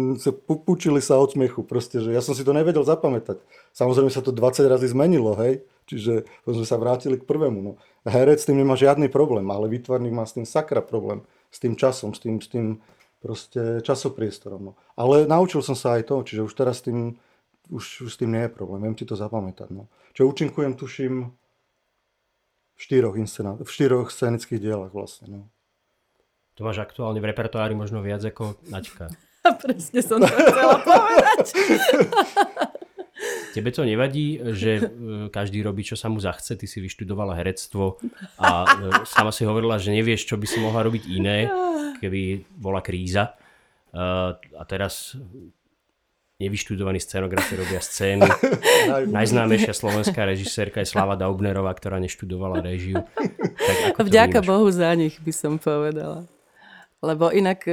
pučili 0.68 1.00
sa 1.00 1.16
od 1.24 1.32
smiechu, 1.32 1.64
proste, 1.64 2.04
že 2.04 2.12
ja 2.12 2.20
som 2.20 2.36
si 2.36 2.44
to 2.44 2.52
nevedel 2.52 2.84
zapamätať. 2.84 3.40
Samozrejme 3.72 4.12
sa 4.12 4.20
to 4.20 4.36
20 4.36 4.68
razy 4.68 4.92
zmenilo, 4.92 5.40
hej 5.40 5.64
Čiže 5.88 6.28
potom 6.44 6.60
sme 6.62 6.68
sa 6.68 6.76
vrátili 6.76 7.16
k 7.16 7.24
prvému. 7.24 7.60
No. 7.64 7.72
Herec 8.04 8.44
s 8.44 8.48
tým 8.52 8.60
nemá 8.60 8.76
žiadny 8.76 9.08
problém, 9.08 9.48
ale 9.48 9.72
výtvarník 9.72 10.12
má 10.12 10.28
s 10.28 10.36
tým 10.36 10.44
sakra 10.44 10.84
problém. 10.84 11.24
S 11.48 11.64
tým 11.64 11.80
časom, 11.80 12.12
s 12.12 12.20
tým, 12.20 12.44
s 12.44 12.52
tým 12.52 12.84
proste 13.24 13.80
časopriestorom. 13.82 14.62
No. 14.62 14.74
Ale 15.00 15.24
naučil 15.24 15.64
som 15.64 15.80
sa 15.80 15.96
aj 15.96 16.12
to, 16.12 16.28
čiže 16.28 16.44
už 16.44 16.54
teraz 16.54 16.84
s 16.84 16.92
tým, 16.92 17.16
už, 17.72 18.04
už 18.04 18.12
s 18.12 18.20
tým 18.20 18.36
nie 18.36 18.44
je 18.46 18.52
problém. 18.52 18.84
Viem 18.84 19.00
ti 19.00 19.08
to 19.08 19.16
zapamätať. 19.16 19.72
No. 19.72 19.88
Čo 20.12 20.28
účinkujem, 20.28 20.76
tuším, 20.76 21.32
v 22.78 22.80
štyroch, 22.84 23.16
inscená- 23.16 23.58
v 23.58 23.66
štyroch 23.66 24.12
scenických 24.12 24.60
dielach 24.60 24.92
vlastne. 24.92 25.26
No. 25.32 25.42
To 26.58 26.66
máš 26.66 26.82
aktuálne 26.82 27.22
v 27.22 27.30
repertoári 27.30 27.78
možno 27.78 28.02
viac 28.02 28.26
ako 28.26 28.58
Naďka. 28.74 29.14
Presne 29.64 30.02
som 30.02 30.18
to 30.18 30.28
chcela 30.28 30.82
povedať. 30.82 31.46
Tebe 33.58 33.74
to 33.74 33.82
nevadí, 33.82 34.38
že 34.54 34.72
e, 34.78 34.82
každý 35.34 35.66
robí, 35.66 35.82
čo 35.82 35.98
sa 35.98 36.06
mu 36.06 36.22
zachce, 36.22 36.54
ty 36.54 36.70
si 36.70 36.78
vyštudovala 36.78 37.34
herectvo 37.34 37.98
a 38.38 38.62
e, 38.62 38.68
sama 39.10 39.34
si 39.34 39.50
hovorila, 39.50 39.82
že 39.82 39.90
nevieš, 39.90 40.30
čo 40.30 40.38
by 40.38 40.46
si 40.46 40.62
mohla 40.62 40.86
robiť 40.86 41.04
iné, 41.10 41.50
keby 41.98 42.46
bola 42.54 42.86
kríza. 42.86 43.34
A 43.98 44.64
teraz 44.70 45.18
nevyštudovaní 46.38 47.02
scenografi 47.02 47.58
robia 47.58 47.82
scény. 47.82 48.30
Najznámejšia 49.18 49.74
slovenská 49.74 50.22
režisérka 50.22 50.86
je 50.86 50.94
Slava 50.94 51.18
Daubnerová, 51.18 51.74
ktorá 51.74 51.98
neštudovala 51.98 52.62
režiu. 52.62 53.02
Tak 53.58 53.78
ako 53.94 54.00
Vďaka 54.06 54.40
Bohu 54.46 54.70
za 54.70 54.94
nich 54.94 55.18
by 55.18 55.34
som 55.34 55.58
povedala. 55.58 56.30
Lebo 57.02 57.30
inak 57.30 57.66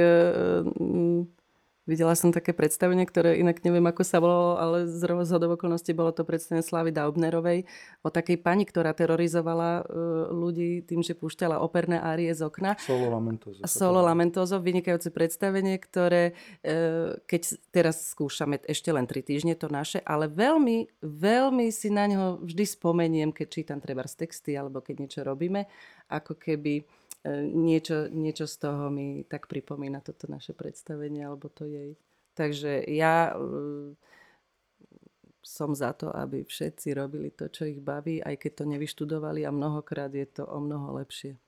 Videla 1.85 2.17
som 2.17 2.33
také 2.33 2.49
predstavenie, 2.49 3.05
ktoré 3.05 3.37
inak 3.37 3.61
neviem, 3.61 3.85
ako 3.85 4.01
sa 4.01 4.17
volalo, 4.17 4.57
ale 4.57 4.89
z 4.89 5.05
rozhodov 5.05 5.53
okolností 5.53 5.93
bolo 5.93 6.09
to 6.09 6.25
predstavenie 6.25 6.65
Slavy 6.65 6.89
Daubnerovej 6.89 7.69
o 8.01 8.09
takej 8.09 8.41
pani, 8.41 8.65
ktorá 8.65 8.89
terorizovala 8.97 9.85
uh, 9.85 10.33
ľudí 10.33 10.81
tým, 10.81 11.05
že 11.05 11.13
púšťala 11.13 11.61
operné 11.61 12.01
árie 12.01 12.33
z 12.33 12.41
okna. 12.41 12.73
Solo 12.81 13.13
Lamentoso. 13.13 13.61
Solo 13.69 14.01
Lamentoso, 14.01 14.57
vynikajúce 14.57 15.13
predstavenie, 15.13 15.77
ktoré, 15.77 16.33
uh, 16.65 17.21
keď 17.29 17.53
teraz 17.69 18.17
skúšame 18.17 18.65
ešte 18.65 18.89
len 18.89 19.05
tri 19.05 19.21
týždne 19.21 19.53
to 19.53 19.69
naše, 19.69 20.01
ale 20.09 20.25
veľmi, 20.25 21.05
veľmi 21.05 21.69
si 21.69 21.93
na 21.93 22.09
ňo 22.09 22.41
vždy 22.41 22.65
spomeniem, 22.65 23.29
keď 23.29 23.47
čítam 23.61 23.77
treba 23.77 24.09
z 24.09 24.25
texty 24.25 24.57
alebo 24.57 24.81
keď 24.81 25.05
niečo 25.05 25.21
robíme, 25.21 25.69
ako 26.09 26.33
keby 26.33 26.81
E, 26.81 27.04
niečo, 27.49 28.05
niečo 28.13 28.45
z 28.45 28.55
toho 28.61 28.93
mi 28.93 29.25
tak 29.25 29.49
pripomína 29.49 30.05
toto 30.05 30.29
naše 30.29 30.53
predstavenie 30.53 31.25
alebo 31.25 31.49
to 31.49 31.65
jej. 31.65 31.97
Takže 32.37 32.85
ja 32.91 33.33
e, 33.33 33.35
som 35.41 35.73
za 35.73 35.95
to, 35.97 36.13
aby 36.13 36.45
všetci 36.45 36.93
robili 36.93 37.33
to, 37.33 37.49
čo 37.49 37.65
ich 37.65 37.81
baví, 37.81 38.21
aj 38.21 38.35
keď 38.37 38.51
to 38.61 38.63
nevyštudovali 38.69 39.41
a 39.47 39.55
mnohokrát 39.55 40.13
je 40.13 40.27
to 40.29 40.43
o 40.45 40.61
mnoho 40.61 41.01
lepšie. 41.01 41.39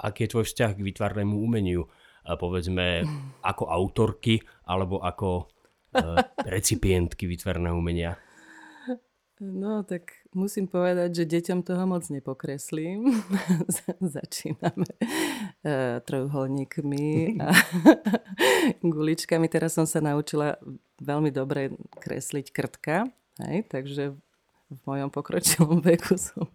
Aký 0.00 0.26
je 0.26 0.32
tvoj 0.32 0.46
vzťah 0.48 0.72
k 0.74 0.84
výtvarnému 0.84 1.34
umeniu? 1.36 1.84
Povedzme, 2.24 3.04
ako 3.50 3.68
autorky 3.68 4.40
alebo 4.64 5.04
ako 5.04 5.44
e, 5.92 6.04
recipientky 6.48 7.28
výtvarného 7.28 7.76
umenia? 7.76 8.16
No, 9.42 9.82
tak 9.82 10.14
musím 10.30 10.70
povedať, 10.70 11.10
že 11.10 11.24
deťom 11.26 11.66
toho 11.66 11.90
moc 11.90 12.06
nepokreslím. 12.06 13.18
Začíname 13.98 14.86
uh, 14.86 15.98
trojuholníkmi 16.06 17.42
a 17.42 17.50
guličkami. 18.94 19.50
Teraz 19.50 19.74
som 19.74 19.90
sa 19.90 19.98
naučila 19.98 20.54
veľmi 21.02 21.34
dobre 21.34 21.74
kresliť 21.98 22.46
krtka, 22.54 23.10
hej, 23.42 23.66
takže 23.66 24.14
v 24.70 24.80
mojom 24.86 25.10
pokročilom 25.10 25.82
veku 25.82 26.14
som 26.30 26.46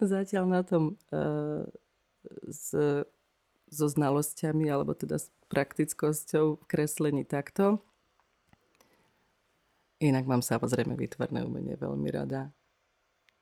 zatiaľ 0.00 0.44
na 0.48 0.64
tom 0.64 0.96
uh, 1.12 1.68
s, 2.48 2.72
so 3.68 3.86
znalosťami, 3.92 4.72
alebo 4.72 4.96
teda 4.96 5.20
s 5.20 5.28
praktickosťou 5.52 6.64
v 6.64 6.64
kreslení 6.64 7.28
takto. 7.28 7.84
Inak 10.00 10.24
mám 10.24 10.40
samozrejme 10.40 10.96
výtvarné 10.96 11.44
umenie 11.44 11.76
veľmi 11.76 12.08
rada. 12.08 12.48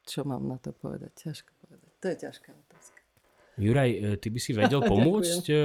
Čo 0.03 0.27
mám 0.27 0.43
na 0.43 0.59
to 0.59 0.75
povedať? 0.75 1.15
Ťažko 1.15 1.51
povedať. 1.63 1.91
To 2.03 2.07
je 2.11 2.17
ťažká 2.19 2.51
otázka. 2.51 3.01
Juraj, 3.59 3.91
e, 3.95 3.99
ty 4.19 4.29
by 4.31 4.39
si 4.43 4.51
vedel 4.55 4.81
pomôcť 4.91 5.45
e, 5.51 5.57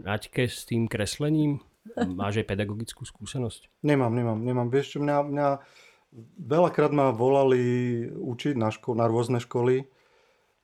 Naďke 0.00 0.50
s 0.50 0.66
tým 0.66 0.90
kreslením? 0.90 1.62
Máš 1.94 2.42
aj 2.42 2.48
pedagogickú 2.50 3.04
skúsenosť? 3.04 3.68
Nemám, 3.84 4.10
nemám, 4.10 4.40
nemám. 4.40 4.68
Vieš 4.72 4.96
čo, 4.96 4.98
mňa, 5.04 5.16
mňa 5.28 5.48
veľakrát 6.40 6.90
ma 6.90 7.12
volali 7.14 7.62
učiť 8.08 8.54
na, 8.56 8.72
ško- 8.72 8.96
na 8.96 9.06
rôzne 9.06 9.38
školy, 9.38 9.86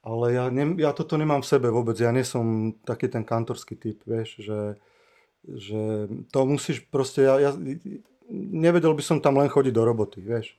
ale 0.01 0.27
ja, 0.33 0.49
ne, 0.49 0.75
ja 0.81 0.96
toto 0.96 1.20
nemám 1.20 1.44
v 1.44 1.51
sebe 1.51 1.68
vôbec. 1.68 1.94
Ja 2.01 2.11
nie 2.11 2.25
som 2.25 2.75
taký 2.83 3.12
ten 3.12 3.23
kantorský 3.23 3.77
typ, 3.77 4.01
vieš, 4.09 4.40
že, 4.40 4.61
že 5.44 6.09
to 6.33 6.40
musíš 6.49 6.83
proste, 6.88 7.29
ja, 7.29 7.37
ja, 7.38 7.51
nevedel 8.31 8.95
by 8.95 9.03
som 9.03 9.19
tam 9.19 9.37
len 9.43 9.51
chodiť 9.51 9.75
do 9.75 9.83
roboty, 9.83 10.23
vieš. 10.23 10.55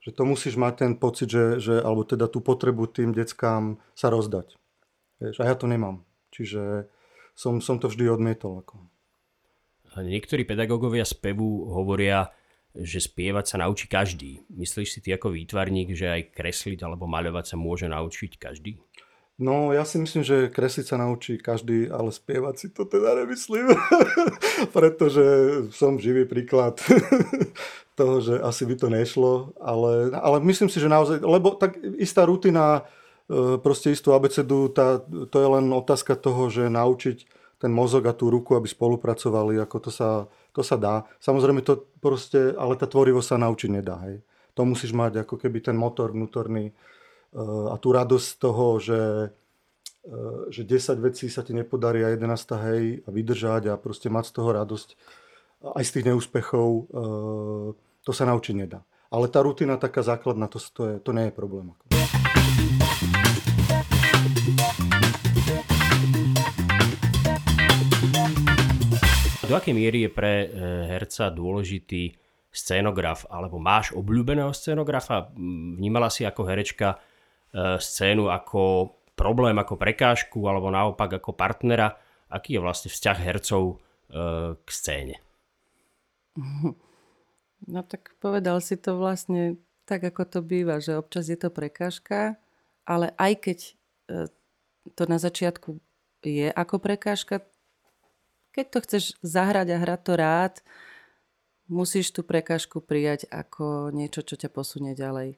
Že 0.00 0.10
to 0.16 0.22
musíš 0.24 0.54
mať 0.56 0.74
ten 0.80 0.92
pocit, 0.96 1.28
že, 1.28 1.60
že 1.60 1.74
alebo 1.76 2.06
teda 2.08 2.24
tú 2.30 2.40
potrebu 2.40 2.88
tým 2.88 3.12
deckám 3.12 3.76
sa 3.92 4.08
rozdať. 4.08 4.56
Vieš, 5.20 5.36
a 5.42 5.44
ja 5.44 5.54
to 5.58 5.68
nemám. 5.68 6.00
Čiže 6.32 6.88
som, 7.36 7.60
som 7.60 7.76
to 7.76 7.92
vždy 7.92 8.08
odmietol. 8.08 8.64
Ako. 8.64 8.80
Niektorí 10.00 10.48
pedagógovia 10.48 11.04
spevu 11.04 11.68
hovoria, 11.68 12.32
že 12.72 13.02
spievať 13.02 13.44
sa 13.44 13.56
naučí 13.60 13.90
každý. 13.90 14.40
Myslíš 14.48 14.88
si 14.88 14.98
ty 15.02 15.12
ako 15.12 15.34
výtvarník, 15.34 15.92
že 15.92 16.06
aj 16.06 16.22
kresliť 16.32 16.80
alebo 16.86 17.10
maľovať 17.10 17.44
sa 17.52 17.56
môže 17.58 17.90
naučiť 17.90 18.38
každý? 18.38 18.78
No, 19.40 19.72
ja 19.72 19.88
si 19.88 19.96
myslím, 19.96 20.20
že 20.20 20.52
kresliť 20.52 20.84
sa 20.84 21.00
naučí 21.00 21.40
každý, 21.40 21.88
ale 21.88 22.12
spievať 22.12 22.54
si 22.60 22.68
to 22.68 22.84
teda 22.84 23.24
nemyslím. 23.24 23.72
Pretože 24.76 25.24
som 25.72 25.96
živý 25.96 26.28
príklad 26.28 26.76
toho, 27.98 28.20
že 28.20 28.36
asi 28.36 28.68
by 28.68 28.74
to 28.76 28.92
nešlo. 28.92 29.56
Ale, 29.56 30.12
ale 30.12 30.44
myslím 30.44 30.68
si, 30.68 30.76
že 30.76 30.92
naozaj, 30.92 31.24
lebo 31.24 31.56
tak 31.56 31.80
istá 31.96 32.28
rutina, 32.28 32.84
e, 33.32 33.56
proste 33.56 33.88
istú 33.88 34.12
abecedu, 34.12 34.68
tá, 34.68 35.00
to 35.08 35.36
je 35.40 35.48
len 35.48 35.72
otázka 35.72 36.20
toho, 36.20 36.52
že 36.52 36.68
naučiť 36.68 37.24
ten 37.64 37.72
mozog 37.72 38.04
a 38.08 38.16
tú 38.16 38.28
ruku, 38.28 38.60
aby 38.60 38.68
spolupracovali, 38.68 39.56
ako 39.56 39.76
to 39.88 39.90
sa, 39.92 40.28
to 40.52 40.60
sa 40.60 40.76
dá. 40.76 41.08
Samozrejme 41.16 41.64
to 41.64 41.80
proste, 42.04 42.52
ale 42.60 42.76
tá 42.76 42.84
tvorivosť 42.84 43.28
sa 43.32 43.40
naučiť 43.40 43.70
nedá. 43.72 44.04
Hej. 44.04 44.20
To 44.52 44.68
musíš 44.68 44.92
mať 44.92 45.24
ako 45.24 45.40
keby 45.40 45.64
ten 45.64 45.80
motor 45.80 46.12
vnútorný, 46.12 46.76
a 47.30 47.78
tú 47.78 47.94
radosť 47.94 48.26
z 48.26 48.36
toho, 48.42 48.66
že, 48.82 49.02
e, 50.02 50.14
že 50.50 50.66
10 50.66 50.98
vecí 50.98 51.30
sa 51.30 51.46
ti 51.46 51.54
nepodarí 51.54 52.02
a 52.02 52.10
11 52.10 52.58
hej 52.66 53.06
a 53.06 53.08
vydržať 53.14 53.70
a 53.70 53.78
proste 53.78 54.10
mať 54.10 54.30
z 54.30 54.32
toho 54.34 54.50
radosť 54.50 54.88
aj 55.60 55.84
z 55.86 55.90
tých 55.94 56.06
neúspechov, 56.10 56.68
e, 56.68 56.82
to 58.02 58.10
sa 58.10 58.26
naučiť 58.26 58.54
nedá. 58.58 58.82
Ale 59.14 59.30
tá 59.30 59.42
rutina 59.46 59.78
taká 59.78 60.02
základná, 60.02 60.50
to, 60.50 60.58
to, 60.58 60.82
je, 60.86 60.94
to 61.02 61.10
nie 61.14 61.30
je 61.30 61.34
problém. 61.34 61.74
Do 69.50 69.58
akej 69.58 69.74
miery 69.74 70.06
je 70.06 70.10
pre 70.14 70.46
herca 70.94 71.26
dôležitý 71.26 72.14
scénograf, 72.54 73.26
alebo 73.26 73.58
máš 73.58 73.90
obľúbeného 73.98 74.54
scénografa? 74.54 75.30
Vnímala 75.34 76.06
si 76.06 76.22
ako 76.22 76.46
herečka 76.46 77.02
scénu 77.54 78.30
ako 78.30 78.94
problém, 79.18 79.56
ako 79.60 79.76
prekážku, 79.76 80.40
alebo 80.48 80.72
naopak 80.72 81.20
ako 81.20 81.36
partnera. 81.36 81.98
Aký 82.30 82.56
je 82.56 82.64
vlastne 82.64 82.88
vzťah 82.88 83.18
hercov 83.20 83.62
e, 83.74 83.76
k 84.56 84.68
scéne? 84.68 85.16
No 87.68 87.84
tak 87.84 88.16
povedal 88.24 88.56
si 88.64 88.80
to 88.80 88.96
vlastne 88.96 89.60
tak, 89.84 90.00
ako 90.00 90.24
to 90.24 90.40
býva, 90.40 90.80
že 90.80 90.96
občas 90.96 91.28
je 91.28 91.36
to 91.36 91.52
prekážka, 91.52 92.40
ale 92.88 93.12
aj 93.20 93.32
keď 93.36 93.58
e, 93.60 93.72
to 94.96 95.02
na 95.04 95.20
začiatku 95.20 95.76
je 96.24 96.48
ako 96.48 96.80
prekážka, 96.80 97.44
keď 98.56 98.66
to 98.72 98.78
chceš 98.80 99.04
zahrať 99.20 99.76
a 99.76 99.80
hrať 99.82 100.00
to 100.00 100.12
rád, 100.16 100.54
musíš 101.68 102.16
tú 102.16 102.24
prekážku 102.24 102.80
prijať 102.80 103.28
ako 103.28 103.92
niečo, 103.92 104.24
čo 104.24 104.40
ťa 104.40 104.48
posunie 104.48 104.96
ďalej. 104.96 105.36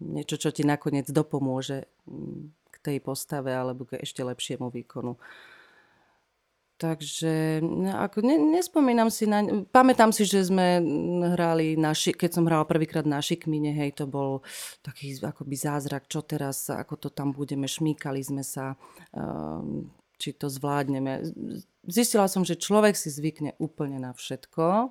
Niečo, 0.00 0.40
čo 0.40 0.48
ti 0.48 0.64
nakoniec 0.64 1.04
dopomôže 1.12 1.84
mm, 2.08 2.72
k 2.72 2.76
tej 2.80 2.96
postave 3.04 3.52
alebo 3.52 3.84
k 3.84 4.00
ešte 4.00 4.24
lepšiemu 4.24 4.72
výkonu. 4.72 5.20
Takže 6.80 7.60
no, 7.60 7.92
ako, 8.00 8.24
ne, 8.24 8.40
nespomínam 8.40 9.12
si 9.12 9.28
na... 9.28 9.44
Pamätám 9.68 10.16
si, 10.16 10.24
že 10.24 10.48
sme 10.48 10.80
hrali, 11.36 11.76
na 11.76 11.92
ši, 11.92 12.16
keď 12.16 12.40
som 12.40 12.48
hrala 12.48 12.64
prvýkrát 12.64 13.04
na 13.04 13.20
šikmine, 13.20 13.68
hej, 13.76 14.00
to 14.00 14.08
bol 14.08 14.40
taký 14.80 15.12
akoby 15.20 15.60
zázrak, 15.60 16.08
čo 16.08 16.24
teraz, 16.24 16.72
ako 16.72 16.96
to 16.96 17.08
tam 17.12 17.36
budeme, 17.36 17.68
šmíkali 17.68 18.24
sme 18.24 18.40
sa, 18.40 18.80
um, 19.12 19.92
či 20.16 20.32
to 20.32 20.48
zvládneme. 20.48 21.20
Zistila 21.84 22.24
som, 22.32 22.48
že 22.48 22.56
človek 22.56 22.96
si 22.96 23.12
zvykne 23.12 23.60
úplne 23.60 24.00
na 24.00 24.16
všetko, 24.16 24.88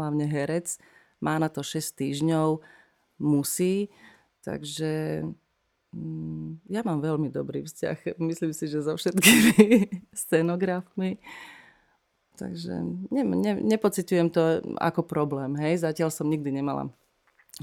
hlavne 0.00 0.24
herec, 0.24 0.80
má 1.20 1.36
na 1.36 1.52
to 1.52 1.60
6 1.60 2.00
týždňov, 2.00 2.64
musí. 3.18 3.88
Takže 4.46 5.24
mm, 5.92 6.70
ja 6.70 6.80
mám 6.86 7.02
veľmi 7.02 7.28
dobrý 7.32 7.66
vzťah, 7.66 8.14
myslím 8.30 8.52
si, 8.54 8.64
že 8.70 8.84
so 8.84 8.94
všetkými 8.94 9.90
scenografmi. 10.24 11.18
Takže 12.36 12.74
ne, 13.08 13.22
ne, 13.24 13.52
nepocitujem 13.56 14.28
to 14.28 14.60
ako 14.76 15.08
problém. 15.08 15.56
Hej? 15.56 15.80
Zatiaľ 15.80 16.12
som 16.12 16.28
nikdy 16.28 16.52
nemala 16.52 16.92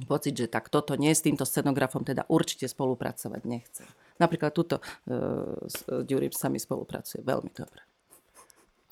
pocit, 0.09 0.33
že 0.33 0.49
tak 0.49 0.73
toto 0.73 0.97
nie, 0.97 1.13
s 1.13 1.21
týmto 1.21 1.45
scenografom 1.45 2.01
teda 2.01 2.25
určite 2.25 2.65
spolupracovať 2.65 3.41
nechcem. 3.45 3.85
Napríklad 4.17 4.49
túto 4.49 4.81
uh, 4.81 5.53
s 5.69 5.85
Ďurim 5.85 6.33
sa 6.33 6.49
mi 6.49 6.57
spolupracuje 6.57 7.21
veľmi 7.21 7.53
dobre. 7.53 7.85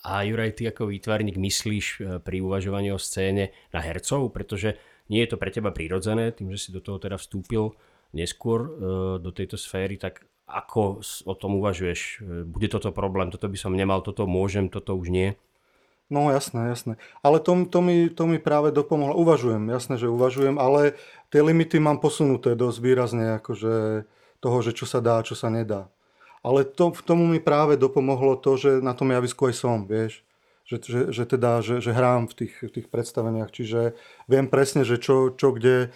A 0.01 0.25
Juraj, 0.25 0.57
ty 0.57 0.65
ako 0.65 0.89
výtvarník 0.89 1.37
myslíš 1.37 1.85
e, 1.85 2.17
pri 2.25 2.41
uvažovaní 2.41 2.89
o 2.89 2.97
scéne 2.97 3.53
na 3.69 3.85
hercov? 3.85 4.33
Pretože 4.33 4.81
nie 5.11 5.27
je 5.27 5.35
to 5.35 5.37
pre 5.37 5.51
teba 5.51 5.75
prirodzené, 5.75 6.31
tým, 6.31 6.55
že 6.55 6.57
si 6.57 6.69
do 6.71 6.79
toho 6.79 6.95
teda 6.95 7.19
vstúpil 7.19 7.75
neskôr 8.15 8.71
do 9.19 9.31
tejto 9.35 9.59
sféry, 9.59 9.99
tak 9.99 10.23
ako 10.47 11.03
o 11.27 11.33
tom 11.35 11.59
uvažuješ? 11.59 12.23
Bude 12.47 12.67
toto 12.71 12.95
problém, 12.95 13.27
toto 13.31 13.51
by 13.51 13.59
som 13.59 13.75
nemal, 13.75 13.99
toto 13.99 14.23
môžem, 14.27 14.71
toto 14.71 14.95
už 14.95 15.11
nie? 15.11 15.35
No 16.11 16.27
jasné, 16.27 16.67
jasné. 16.67 16.99
Ale 17.23 17.39
to, 17.39 17.55
to, 17.71 17.79
mi, 17.79 18.11
to 18.11 18.27
mi 18.27 18.35
práve 18.35 18.75
dopomohlo. 18.75 19.15
Uvažujem, 19.15 19.63
jasné, 19.71 19.95
že 19.95 20.11
uvažujem, 20.11 20.59
ale 20.59 20.99
tie 21.31 21.39
limity 21.39 21.79
mám 21.79 22.03
posunuté 22.03 22.51
dosť 22.51 22.77
výrazne, 22.83 23.39
akože 23.39 24.03
toho, 24.43 24.57
že 24.59 24.75
čo 24.75 24.83
sa 24.83 24.99
dá, 24.99 25.23
čo 25.23 25.39
sa 25.39 25.47
nedá. 25.47 25.87
Ale 26.43 26.67
to, 26.67 26.91
tomu 27.07 27.31
mi 27.31 27.39
práve 27.39 27.79
dopomohlo 27.79 28.35
to, 28.35 28.59
že 28.59 28.83
na 28.83 28.91
tom 28.91 29.07
javisku 29.15 29.47
aj 29.47 29.55
som, 29.55 29.87
vieš. 29.87 30.19
Že, 30.71 30.77
že, 30.87 31.01
že 31.11 31.23
teda, 31.27 31.59
že, 31.59 31.83
že 31.83 31.91
hrám 31.91 32.31
v 32.31 32.47
tých, 32.47 32.53
v 32.63 32.71
tých 32.71 32.87
predstaveniach, 32.87 33.51
čiže 33.51 33.91
viem 34.31 34.47
presne, 34.47 34.87
že 34.87 34.95
čo, 34.95 35.35
čo 35.35 35.51
kde, 35.51 35.91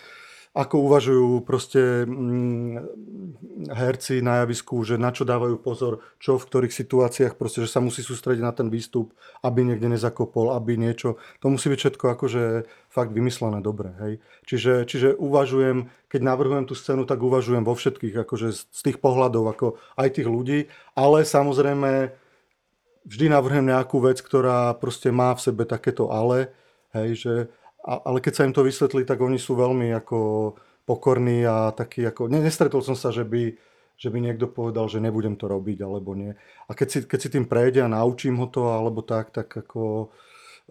ako 0.56 0.88
uvažujú 0.88 1.44
proste 1.44 2.08
mm, 2.08 3.76
herci 3.76 4.24
na 4.24 4.40
javisku, 4.42 4.80
že 4.88 4.96
na 4.96 5.12
čo 5.12 5.28
dávajú 5.28 5.60
pozor, 5.60 6.00
čo 6.16 6.40
v 6.40 6.48
ktorých 6.48 6.72
situáciách, 6.72 7.36
proste, 7.36 7.60
že 7.60 7.68
sa 7.68 7.84
musí 7.84 8.00
sústrediť 8.00 8.40
na 8.40 8.56
ten 8.56 8.72
výstup, 8.72 9.12
aby 9.44 9.68
niekde 9.68 9.92
nezakopol, 9.92 10.56
aby 10.56 10.80
niečo. 10.80 11.20
To 11.44 11.52
musí 11.52 11.68
byť 11.68 11.80
všetko 11.84 12.06
akože 12.08 12.44
fakt 12.88 13.12
vymyslené 13.12 13.60
dobre. 13.60 13.92
Hej. 14.00 14.14
Čiže, 14.48 14.74
čiže 14.88 15.08
uvažujem, 15.20 15.92
keď 16.08 16.22
navrhujem 16.24 16.64
tú 16.72 16.72
scénu, 16.72 17.04
tak 17.04 17.20
uvažujem 17.20 17.68
vo 17.68 17.76
všetkých, 17.76 18.16
akože 18.24 18.56
z 18.56 18.80
tých 18.80 19.04
pohľadov, 19.04 19.52
ako 19.52 19.68
aj 20.00 20.24
tých 20.24 20.32
ľudí, 20.32 20.72
ale 20.96 21.28
samozrejme 21.28 22.16
vždy 23.06 23.30
navrhujem 23.30 23.70
nejakú 23.70 24.02
vec, 24.02 24.20
ktorá 24.20 24.74
proste 24.76 25.14
má 25.14 25.32
v 25.38 25.44
sebe 25.46 25.64
takéto 25.64 26.10
ale, 26.10 26.52
hej, 26.92 27.10
že 27.16 27.34
a, 27.86 28.02
ale 28.02 28.18
keď 28.18 28.34
sa 28.34 28.46
im 28.50 28.54
to 28.54 28.66
vysvetlí, 28.66 29.06
tak 29.06 29.22
oni 29.22 29.38
sú 29.38 29.54
veľmi 29.54 29.94
ako 29.94 30.18
pokorní 30.90 31.46
a 31.46 31.70
takí 31.70 32.02
ako... 32.02 32.30
Nestretol 32.30 32.82
som 32.82 32.98
sa, 32.98 33.14
že 33.14 33.22
by, 33.22 33.54
že 33.98 34.10
by 34.10 34.18
niekto 34.22 34.50
povedal, 34.50 34.90
že 34.90 35.02
nebudem 35.02 35.38
to 35.38 35.46
robiť 35.46 35.86
alebo 35.86 36.18
nie. 36.18 36.34
A 36.66 36.72
keď 36.74 36.88
si, 36.90 36.98
keď 37.06 37.20
si 37.22 37.30
tým 37.30 37.46
prejde 37.46 37.86
a 37.86 37.90
naučím 37.90 38.42
ho 38.42 38.50
to 38.50 38.74
alebo 38.74 39.06
tak, 39.06 39.30
tak 39.30 39.50
ako 39.54 40.10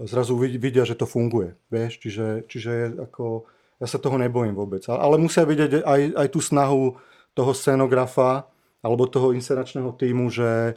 zrazu 0.02 0.34
vidia, 0.38 0.82
že 0.82 0.98
to 0.98 1.06
funguje. 1.06 1.54
Vieš? 1.70 2.02
Čiže, 2.02 2.26
čiže 2.50 2.70
je 2.70 2.86
ako, 2.98 3.46
ja 3.78 3.86
sa 3.86 4.02
toho 4.02 4.18
nebojím 4.18 4.58
vôbec. 4.58 4.82
Ale 4.90 5.18
musia 5.18 5.46
vidieť 5.46 5.86
aj, 5.86 6.00
aj 6.18 6.28
tú 6.34 6.42
snahu 6.42 6.98
toho 7.34 7.52
scenografa 7.54 8.50
alebo 8.82 9.06
toho 9.06 9.30
inscenačného 9.34 9.94
týmu, 9.94 10.30
že, 10.34 10.74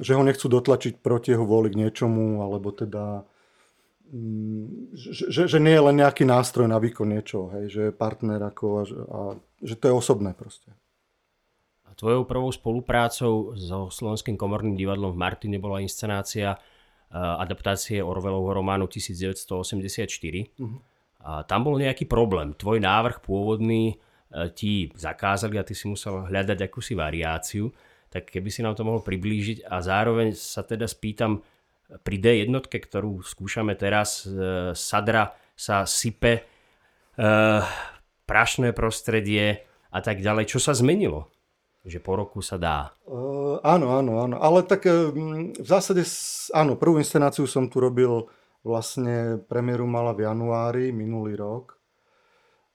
že 0.00 0.12
ho 0.16 0.22
nechcú 0.24 0.48
dotlačiť 0.48 1.04
proti 1.04 1.36
jeho 1.36 1.44
voli 1.44 1.68
k 1.68 1.80
niečomu, 1.84 2.40
alebo 2.40 2.72
teda 2.72 3.28
Mm, 4.10 4.90
že, 5.30 5.46
že 5.46 5.58
nie 5.62 5.70
je 5.70 5.86
len 5.86 6.02
nejaký 6.02 6.26
nástroj 6.26 6.66
na 6.66 6.82
výkon 6.82 7.06
niečoho, 7.06 7.54
hej, 7.54 7.64
že 7.70 7.80
je 7.88 7.92
partner 7.94 8.42
ako 8.42 8.66
a, 8.66 8.84
a 8.90 9.20
že 9.62 9.78
to 9.78 9.86
je 9.86 9.94
osobné 9.94 10.34
proste. 10.34 10.74
A 11.86 11.94
tvojou 11.94 12.26
prvou 12.26 12.50
spoluprácou 12.50 13.54
so 13.54 13.86
Slovenským 13.86 14.34
komorným 14.34 14.74
divadlom 14.74 15.14
v 15.14 15.22
Martine 15.22 15.62
bola 15.62 15.78
inscenácia 15.78 16.58
uh, 16.58 17.38
adaptácie 17.38 18.02
Orwellovho 18.02 18.50
románu 18.50 18.90
1984. 18.90 19.46
Uh-huh. 20.58 20.82
A 21.22 21.46
tam 21.46 21.70
bol 21.70 21.78
nejaký 21.78 22.10
problém. 22.10 22.58
Tvoj 22.58 22.82
návrh 22.82 23.22
pôvodný 23.22 23.94
uh, 23.94 24.50
ti 24.50 24.90
zakázali 24.98 25.54
a 25.54 25.62
ty 25.62 25.78
si 25.78 25.86
musel 25.86 26.26
hľadať 26.26 26.58
akúsi 26.66 26.98
variáciu. 26.98 27.70
Tak 28.10 28.26
keby 28.26 28.50
si 28.50 28.60
nám 28.66 28.74
to 28.74 28.82
mohol 28.82 29.00
priblížiť 29.06 29.70
a 29.70 29.78
zároveň 29.78 30.34
sa 30.34 30.66
teda 30.66 30.90
spýtam, 30.90 31.40
pri 31.90 32.16
D 32.22 32.46
jednotke, 32.46 32.78
ktorú 32.78 33.22
skúšame 33.26 33.74
teraz, 33.74 34.22
e, 34.22 34.70
sadra 34.78 35.34
sa 35.58 35.82
sype, 35.86 36.38
e, 36.38 36.42
prašné 38.30 38.70
prostredie 38.70 39.66
a 39.90 39.98
tak 39.98 40.22
ďalej. 40.22 40.46
Čo 40.46 40.58
sa 40.62 40.72
zmenilo? 40.74 41.26
Že 41.82 41.98
po 41.98 42.12
roku 42.14 42.38
sa 42.44 42.60
dá. 42.60 42.92
Uh, 43.08 43.56
áno, 43.64 43.96
áno, 43.96 44.20
áno. 44.20 44.36
Ale 44.36 44.62
tak 44.68 44.84
v 44.84 45.64
zásade, 45.64 46.04
áno, 46.52 46.76
prvú 46.76 47.00
inscenáciu 47.00 47.48
som 47.48 47.72
tu 47.72 47.80
robil 47.80 48.28
vlastne, 48.60 49.40
premiéru 49.48 49.88
mala 49.88 50.12
v 50.12 50.28
januári 50.28 50.92
minulý 50.92 51.40
rok 51.40 51.80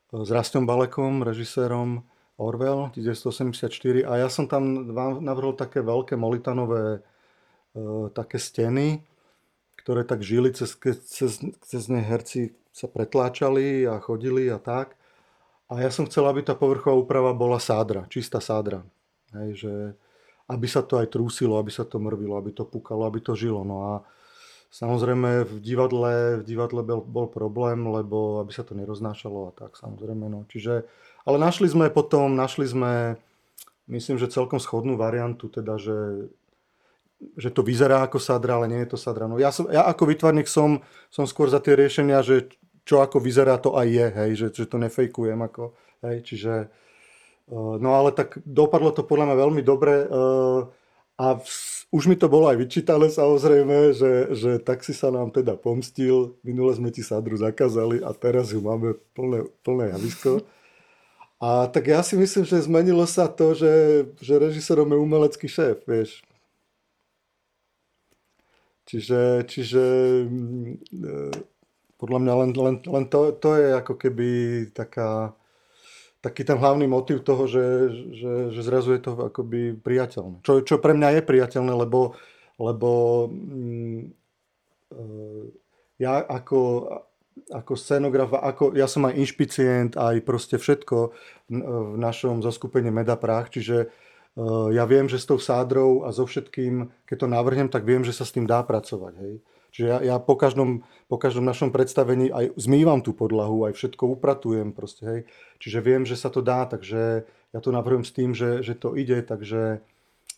s 0.10 0.30
Rastom 0.34 0.66
Balekom, 0.66 1.22
režisérom 1.22 2.02
Orwell 2.36 2.92
1984 2.92 4.04
a 4.04 4.14
ja 4.20 4.28
som 4.28 4.46
tam 4.46 4.92
navrhol 5.24 5.56
také 5.56 5.80
veľké 5.80 6.20
molitanové 6.20 7.06
E, 7.76 8.10
také 8.16 8.40
steny, 8.40 9.04
ktoré 9.84 10.08
tak 10.08 10.24
žili, 10.24 10.56
cez, 10.56 10.80
cez, 11.04 11.44
cez 11.44 11.84
ne 11.92 12.00
herci 12.00 12.56
sa 12.72 12.88
pretláčali 12.88 13.84
a 13.84 14.00
chodili 14.00 14.48
a 14.48 14.58
tak. 14.58 14.96
A 15.68 15.84
ja 15.84 15.92
som 15.92 16.08
chcel, 16.08 16.24
aby 16.24 16.40
tá 16.40 16.56
povrchová 16.56 16.96
úprava 16.96 17.36
bola 17.36 17.60
sádra, 17.60 18.08
čistá 18.08 18.40
sádra. 18.40 18.88
Hej, 19.36 19.68
že 19.68 19.74
aby 20.48 20.68
sa 20.70 20.86
to 20.86 21.02
aj 21.02 21.12
trúsilo, 21.12 21.60
aby 21.60 21.74
sa 21.74 21.84
to 21.84 22.00
mrvilo, 22.00 22.38
aby 22.40 22.54
to 22.56 22.64
pukalo, 22.64 23.04
aby 23.10 23.20
to 23.20 23.36
žilo. 23.36 23.66
No 23.66 23.78
a 23.84 23.94
samozrejme 24.72 25.44
v 25.44 25.54
divadle, 25.60 26.40
v 26.40 26.44
divadle 26.46 26.86
bol, 26.86 27.02
bol 27.04 27.28
problém, 27.28 27.82
lebo 27.82 28.40
aby 28.40 28.54
sa 28.56 28.64
to 28.64 28.78
neroznášalo 28.78 29.50
a 29.50 29.52
tak 29.52 29.76
samozrejme. 29.76 30.32
No. 30.32 30.46
Čiže, 30.48 30.86
ale 31.26 31.38
našli 31.42 31.68
sme 31.68 31.90
potom, 31.90 32.38
našli 32.38 32.70
sme, 32.70 33.18
myslím, 33.90 34.22
že 34.22 34.32
celkom 34.32 34.62
schodnú 34.62 34.96
variantu, 34.96 35.50
teda, 35.50 35.82
že 35.82 36.30
že 37.40 37.48
to 37.48 37.64
vyzerá 37.64 38.04
ako 38.04 38.20
sadra, 38.20 38.60
ale 38.60 38.68
nie 38.68 38.84
je 38.84 38.92
to 38.92 39.00
sadra. 39.00 39.26
No 39.26 39.40
ja, 39.40 39.50
som, 39.50 39.72
ja 39.72 39.88
ako 39.88 40.04
vytvarník 40.12 40.52
som, 40.52 40.84
som 41.08 41.24
skôr 41.24 41.48
za 41.48 41.64
tie 41.64 41.74
riešenia, 41.74 42.20
že 42.22 42.52
čo 42.84 43.02
ako 43.02 43.24
vyzerá, 43.24 43.58
to 43.58 43.74
aj 43.74 43.88
je, 43.88 44.08
hej, 44.14 44.32
že, 44.36 44.48
že 44.54 44.66
to 44.68 44.78
nefejkujem. 44.78 45.40
Ako, 45.40 45.74
hej, 46.06 46.22
čiže, 46.28 46.70
uh, 47.50 47.76
no 47.80 47.98
ale 47.98 48.14
tak 48.14 48.38
dopadlo 48.44 48.92
to 48.94 49.08
podľa 49.08 49.32
mňa 49.32 49.38
veľmi 49.42 49.62
dobre 49.64 50.06
uh, 50.06 50.70
a 51.16 51.40
v, 51.40 51.48
už 51.96 52.04
mi 52.12 52.20
to 52.20 52.28
bolo 52.28 52.52
aj 52.52 52.60
vyčítané 52.60 53.08
samozrejme, 53.08 53.96
že, 53.96 54.36
že 54.36 54.52
tak 54.60 54.84
si 54.84 54.92
sa 54.92 55.08
nám 55.10 55.32
teda 55.32 55.56
pomstil, 55.56 56.36
minule 56.44 56.76
sme 56.76 56.92
ti 56.92 57.00
sadru 57.00 57.40
zakázali 57.40 58.04
a 58.04 58.12
teraz 58.12 58.52
ju 58.52 58.60
máme 58.60 59.00
plné, 59.16 59.48
plné 59.64 59.96
javisko. 59.96 60.44
A 61.46 61.70
tak 61.70 61.86
ja 61.86 62.02
si 62.02 62.18
myslím, 62.18 62.42
že 62.42 62.66
zmenilo 62.66 63.06
sa 63.06 63.30
to, 63.30 63.54
že, 63.54 63.74
že 64.18 64.34
režisérom 64.42 64.90
je 64.90 64.98
umelecký 64.98 65.46
šéf, 65.46 65.86
vieš. 65.86 66.26
Čiže, 68.90 69.46
čiže 69.46 69.84
mm, 70.26 70.74
e, 70.90 71.18
podľa 72.02 72.20
mňa 72.22 72.34
len, 72.34 72.52
len, 72.54 72.76
len 72.82 73.06
to, 73.14 73.30
to 73.38 73.62
je 73.62 73.78
ako 73.78 73.94
keby 73.94 74.30
taká, 74.74 75.38
taký 76.26 76.42
ten 76.42 76.58
hlavný 76.58 76.90
motiv 76.90 77.22
toho, 77.22 77.46
že, 77.46 77.94
že, 78.18 78.34
že 78.50 78.62
zrazu 78.66 78.98
je 78.98 79.02
to 79.06 79.14
akoby 79.30 79.78
priateľné. 79.78 80.42
Čo, 80.42 80.66
čo 80.66 80.82
pre 80.82 80.98
mňa 80.98 81.22
je 81.22 81.30
priateľné, 81.30 81.74
lebo, 81.78 82.18
lebo 82.58 82.90
mm, 83.30 84.02
e, 84.02 85.02
ja 86.02 86.26
ako, 86.26 86.90
ako 87.54 87.78
scenograf, 87.78 88.34
ako, 88.34 88.74
ja 88.74 88.90
som 88.90 89.06
aj 89.06 89.18
inšpicient, 89.22 89.92
aj 89.98 90.26
proste 90.26 90.58
všetko 90.58 90.98
v 91.50 91.98
našom 92.02 92.42
zoskupení 92.42 92.90
Medaprach, 92.90 93.54
čiže 93.54 93.94
Eh, 94.36 94.70
ja 94.76 94.84
viem, 94.84 95.08
že 95.08 95.16
s 95.16 95.24
tou 95.32 95.40
sádrou 95.40 96.04
a 96.04 96.12
so 96.12 96.28
všetkým, 96.28 96.92
keď 97.08 97.18
to 97.24 97.28
navrhnem, 97.32 97.72
tak 97.72 97.88
viem, 97.88 98.04
že 98.04 98.12
sa 98.12 98.28
s 98.28 98.36
tým 98.36 98.44
dá 98.44 98.60
pracovať. 98.68 99.14
Hej. 99.24 99.34
Čiže 99.72 99.88
ja, 99.88 99.98
ja 100.04 100.16
po, 100.20 100.36
každom, 100.36 100.84
po 101.08 101.16
každom 101.16 101.48
našom 101.48 101.72
predstavení 101.72 102.32
aj 102.32 102.52
zmývam 102.60 103.00
tú 103.00 103.16
podlahu, 103.16 103.64
aj 103.68 103.80
všetko 103.80 104.20
upratujem. 104.20 104.76
Proste, 104.76 105.04
hej. 105.08 105.20
Čiže 105.64 105.80
viem, 105.80 106.04
že 106.04 106.20
sa 106.20 106.28
to 106.28 106.44
dá, 106.44 106.68
takže 106.68 107.24
ja 107.28 107.60
to 107.64 107.72
navrhujem 107.72 108.04
s 108.04 108.12
tým, 108.12 108.32
že, 108.36 108.60
že 108.60 108.76
to 108.76 109.00
ide, 109.00 109.24
takže 109.24 109.80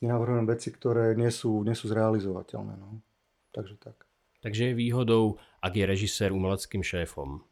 nenavrhujem 0.05 0.45
veci, 0.45 0.69
ktoré 0.69 1.17
nie 1.17 1.33
sú, 1.33 1.65
nie 1.65 1.73
sú 1.73 1.89
zrealizovateľné. 1.89 2.77
No. 2.77 3.01
Takže 3.49 3.81
tak. 3.81 3.97
Takže 4.45 4.73
je 4.73 4.73
výhodou, 4.77 5.41
ak 5.67 5.75
je 5.75 5.83
režisér 5.83 6.31
umeleckým 6.31 6.79
šéfom 6.79 7.43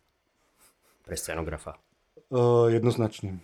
pre 1.04 1.20
scenografa. 1.20 1.76
Uh, 2.32 2.72
jednoznačne. 2.72 3.44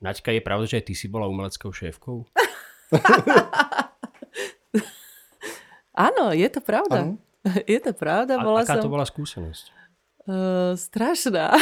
Naďka, 0.00 0.32
je 0.32 0.40
pravda, 0.40 0.64
že 0.70 0.78
aj 0.80 0.84
ty 0.88 0.94
si 0.94 1.10
bola 1.10 1.28
umeleckou 1.28 1.74
šéfkou? 1.74 2.24
Áno, 5.96 6.32
je 6.36 6.48
to 6.52 6.60
pravda. 6.60 7.08
Ano? 7.08 7.16
Je 7.70 7.78
to 7.78 7.94
pravda. 7.94 8.42
Bola 8.42 8.60
A, 8.60 8.66
aká 8.66 8.76
som... 8.76 8.84
to 8.84 8.92
bola 8.92 9.06
skúsenosť? 9.06 9.70
Uh, 10.26 10.74
strašná. 10.74 11.54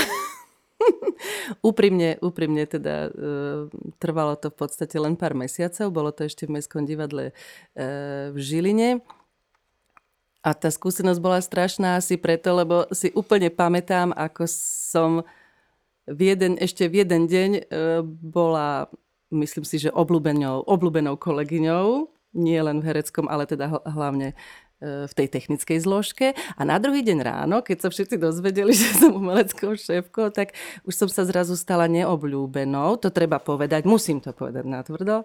úprimne, 1.69 2.17
úprimne 2.25 2.65
teda 2.65 3.13
uh, 3.13 3.69
trvalo 4.01 4.35
to 4.41 4.49
v 4.49 4.57
podstate 4.65 4.97
len 4.97 5.15
pár 5.15 5.37
mesiacov. 5.37 5.93
Bolo 5.93 6.11
to 6.11 6.25
ešte 6.25 6.49
v 6.49 6.57
Mestskom 6.57 6.89
divadle 6.89 7.31
uh, 7.77 8.33
v 8.33 8.39
Žiline. 8.41 9.05
A 10.45 10.53
tá 10.53 10.69
skúsenosť 10.69 11.21
bola 11.25 11.41
strašná 11.41 11.97
asi 11.97 12.21
preto, 12.21 12.53
lebo 12.53 12.85
si 12.93 13.09
úplne 13.17 13.49
pamätám, 13.49 14.13
ako 14.13 14.45
som 14.93 15.25
v 16.05 16.21
jeden, 16.37 16.61
ešte 16.61 16.85
v 16.85 17.01
jeden 17.01 17.25
deň 17.25 17.51
e, 17.57 17.63
bola, 18.05 18.93
myslím 19.33 19.65
si, 19.65 19.81
že 19.81 19.89
obľúbenou, 19.89 20.69
obľúbenou 20.69 21.17
kolegyňou, 21.17 22.13
nie 22.37 22.61
len 22.61 22.85
v 22.85 22.93
hereckom, 22.93 23.25
ale 23.25 23.49
teda 23.49 23.73
hlavne 23.89 24.37
v 24.85 25.13
tej 25.17 25.29
technickej 25.33 25.79
zložke 25.81 26.27
a 26.59 26.61
na 26.67 26.77
druhý 26.77 27.01
deň 27.01 27.19
ráno, 27.25 27.65
keď 27.65 27.87
sa 27.87 27.89
všetci 27.89 28.21
dozvedeli, 28.21 28.75
že 28.77 29.01
som 29.01 29.17
umeleckou 29.17 29.73
šéfkou, 29.75 30.29
tak 30.35 30.53
už 30.85 30.95
som 30.95 31.09
sa 31.09 31.25
zrazu 31.25 31.57
stala 31.57 31.89
neobľúbenou. 31.89 33.01
To 33.01 33.09
treba 33.09 33.41
povedať, 33.41 33.89
musím 33.89 34.21
to 34.21 34.37
povedať 34.37 34.69
natvrdo, 34.69 35.25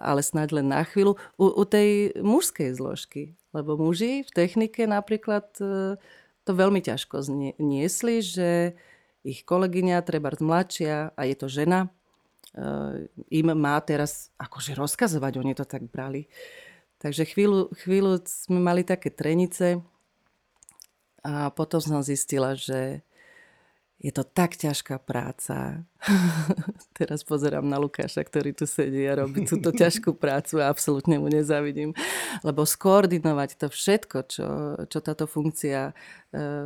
ale 0.00 0.20
snáď 0.22 0.62
len 0.62 0.70
na 0.70 0.86
chvíľu, 0.86 1.18
u, 1.36 1.46
u 1.52 1.64
tej 1.66 2.14
mužskej 2.22 2.70
zložky. 2.78 3.34
Lebo 3.56 3.80
muži 3.80 4.20
v 4.20 4.30
technike 4.36 4.84
napríklad 4.84 5.48
e, 5.56 5.96
to 6.44 6.50
veľmi 6.52 6.84
ťažko 6.84 7.24
niesli, 7.56 8.20
že 8.20 8.76
ich 9.24 9.48
kolegyňa, 9.48 10.04
treba 10.04 10.28
mladšia 10.36 11.16
a 11.16 11.20
je 11.24 11.36
to 11.40 11.48
žena, 11.48 11.88
e, 12.52 13.08
im 13.32 13.48
má 13.56 13.80
teraz 13.80 14.28
akože 14.36 14.76
rozkazovať, 14.76 15.32
oni 15.40 15.56
to 15.56 15.64
tak 15.64 15.88
brali. 15.88 16.28
Takže 17.00 17.24
chvíľu, 17.24 17.72
chvíľu 17.80 18.20
sme 18.28 18.60
mali 18.60 18.84
také 18.84 19.08
trenice 19.08 19.80
a 21.24 21.48
potom 21.48 21.80
som 21.80 22.04
zistila, 22.04 22.52
že 22.52 23.05
je 23.96 24.12
to 24.12 24.22
tak 24.22 24.60
ťažká 24.60 25.00
práca. 25.00 25.82
Teraz 26.98 27.24
pozerám 27.24 27.64
na 27.64 27.80
Lukáša, 27.80 28.20
ktorý 28.22 28.52
tu 28.52 28.68
sedí 28.68 29.08
a 29.08 29.24
robí 29.24 29.48
túto 29.48 29.72
ťažkú 29.72 30.12
prácu 30.12 30.60
a 30.60 30.68
absolútne 30.68 31.16
mu 31.16 31.32
nezavidím. 31.32 31.96
Lebo 32.44 32.68
skoordinovať 32.68 33.56
to 33.56 33.66
všetko, 33.72 34.18
čo, 34.28 34.48
čo 34.86 34.98
táto 35.00 35.24
funkcia 35.24 35.90
e, 35.90 35.92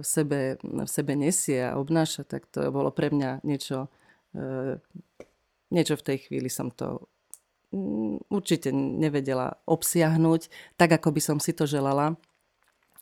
v 0.02 0.06
sebe, 0.06 0.58
v 0.60 0.90
sebe 0.90 1.12
nesie 1.14 1.62
a 1.62 1.78
obnáša, 1.78 2.26
tak 2.26 2.50
to 2.50 2.66
bolo 2.74 2.90
pre 2.90 3.14
mňa 3.14 3.46
niečo, 3.46 3.86
e, 4.34 4.82
niečo 5.70 5.94
v 5.94 6.06
tej 6.06 6.18
chvíli 6.26 6.50
som 6.50 6.74
to 6.74 7.06
Mm, 7.70 8.18
určite 8.34 8.74
nevedela 8.74 9.62
obsiahnuť 9.62 10.74
tak, 10.74 10.90
ako 10.90 11.14
by 11.14 11.20
som 11.22 11.38
si 11.38 11.54
to 11.54 11.70
želala. 11.70 12.18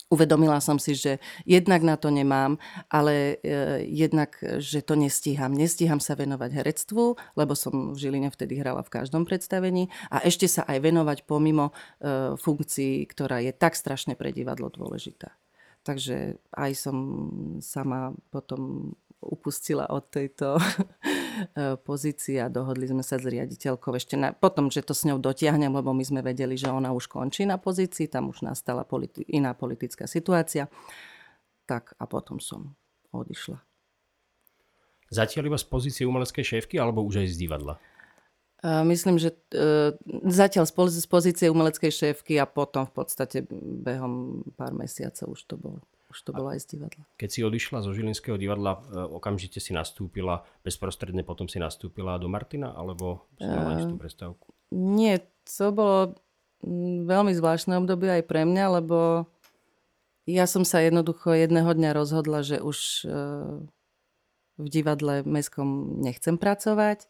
Uvedomila 0.08 0.56
som 0.64 0.80
si, 0.80 0.96
že 0.96 1.20
jednak 1.44 1.84
na 1.84 2.00
to 2.00 2.08
nemám, 2.08 2.56
ale 2.88 3.36
e, 3.44 3.84
jednak, 3.84 4.40
že 4.56 4.80
to 4.80 4.96
nestíham. 4.96 5.52
Nestíham 5.52 6.00
sa 6.00 6.16
venovať 6.16 6.64
herectvu, 6.64 7.20
lebo 7.36 7.52
som 7.52 7.92
v 7.92 8.00
Žiline 8.00 8.32
vtedy 8.32 8.56
hrala 8.56 8.80
v 8.80 8.88
každom 8.88 9.28
predstavení 9.28 9.92
a 10.08 10.24
ešte 10.24 10.48
sa 10.48 10.64
aj 10.64 10.80
venovať 10.80 11.18
pomimo 11.28 11.76
e, 12.00 12.40
funkcií, 12.40 13.04
ktorá 13.04 13.44
je 13.44 13.52
tak 13.52 13.76
strašne 13.76 14.16
pre 14.16 14.32
divadlo 14.32 14.72
dôležitá. 14.72 15.36
Takže 15.84 16.40
aj 16.56 16.70
som 16.72 16.96
sama 17.60 18.16
potom 18.32 18.92
upustila 19.20 19.92
od 19.92 20.08
tejto 20.08 20.56
pozícii 21.82 22.38
a 22.42 22.52
dohodli 22.52 22.88
sme 22.88 23.04
sa 23.06 23.16
s 23.16 23.24
riaditeľkou 23.24 23.92
ešte 23.94 24.14
na, 24.18 24.34
potom, 24.34 24.68
že 24.68 24.84
to 24.84 24.92
s 24.92 25.06
ňou 25.08 25.20
dotiahnem, 25.20 25.70
lebo 25.70 25.94
my 25.94 26.04
sme 26.04 26.20
vedeli, 26.20 26.58
že 26.58 26.68
ona 26.68 26.90
už 26.94 27.08
končí 27.10 27.48
na 27.48 27.56
pozícii, 27.56 28.10
tam 28.10 28.30
už 28.30 28.46
nastala 28.46 28.82
politi- 28.84 29.26
iná 29.28 29.52
politická 29.52 30.06
situácia. 30.08 30.66
Tak 31.68 31.96
a 32.00 32.04
potom 32.08 32.40
som 32.40 32.76
odišla. 33.12 33.60
Zatiaľ 35.08 35.52
iba 35.52 35.58
z 35.60 35.66
pozície 35.68 36.04
umeleckej 36.04 36.44
šéfky 36.44 36.76
alebo 36.76 37.00
už 37.00 37.24
aj 37.24 37.28
z 37.32 37.36
divadla? 37.40 37.80
Uh, 38.58 38.82
myslím, 38.90 39.22
že 39.22 39.32
uh, 39.54 39.94
zatiaľ 40.26 40.66
z 40.66 41.06
pozície 41.06 41.46
umeleckej 41.46 41.92
šéfky 41.94 42.42
a 42.42 42.44
potom 42.44 42.84
v 42.84 42.92
podstate 42.92 43.46
behom 43.86 44.42
pár 44.58 44.74
mesiacov 44.74 45.38
už 45.38 45.40
to 45.46 45.54
bolo. 45.54 45.80
Už 46.08 46.24
to 46.24 46.32
bolo 46.32 46.56
aj 46.56 46.64
z 46.64 46.76
divadla. 46.76 47.04
Keď 47.20 47.28
si 47.28 47.40
odišla 47.44 47.84
zo 47.84 47.92
Žilinského 47.92 48.40
divadla, 48.40 48.80
e, 48.80 48.96
okamžite 48.96 49.60
si 49.60 49.76
nastúpila, 49.76 50.40
bezprostredne 50.64 51.20
potom 51.20 51.52
si 51.52 51.60
nastúpila 51.60 52.16
do 52.16 52.32
Martina, 52.32 52.72
alebo 52.72 53.28
si 53.36 53.44
mala 53.44 53.76
uh, 53.76 53.84
tú 53.84 54.00
prestávku? 54.00 54.48
Nie, 54.72 55.28
to 55.44 55.68
bolo 55.68 56.16
mm, 56.64 57.04
veľmi 57.04 57.36
zvláštne 57.36 57.76
obdobie 57.76 58.08
aj 58.08 58.24
pre 58.24 58.48
mňa, 58.48 58.80
lebo 58.80 59.28
ja 60.24 60.48
som 60.48 60.64
sa 60.64 60.80
jednoducho 60.80 61.36
jedného 61.36 61.68
dňa 61.68 61.90
rozhodla, 61.92 62.40
že 62.40 62.64
už 62.64 63.04
uh, 63.04 63.60
v 64.56 64.66
divadle 64.72 65.28
mestskom 65.28 66.00
nechcem 66.00 66.40
pracovať, 66.40 67.04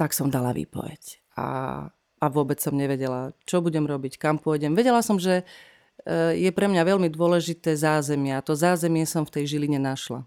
tak 0.00 0.16
som 0.16 0.32
dala 0.32 0.56
výpoveď. 0.56 1.20
A, 1.36 1.48
a 1.92 2.26
vôbec 2.32 2.56
som 2.56 2.72
nevedela, 2.72 3.36
čo 3.44 3.60
budem 3.60 3.84
robiť, 3.84 4.16
kam 4.16 4.40
pôjdem. 4.40 4.72
Vedela 4.72 5.04
som, 5.04 5.20
že 5.20 5.44
Eh, 5.44 5.75
je 6.36 6.50
pre 6.52 6.66
mňa 6.70 6.82
veľmi 6.86 7.08
dôležité 7.10 7.74
zázemie 7.74 8.36
a 8.36 8.44
to 8.44 8.54
zázemie 8.54 9.08
som 9.08 9.26
v 9.26 9.40
tej 9.40 9.56
Žiline 9.56 9.80
našla. 9.80 10.22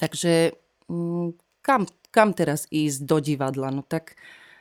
Takže 0.00 0.56
mm, 0.88 1.36
kam, 1.60 1.84
kam 2.08 2.32
teraz 2.32 2.64
ísť 2.72 3.04
do 3.04 3.18
divadla? 3.20 3.68
No 3.68 3.84
tak 3.84 4.16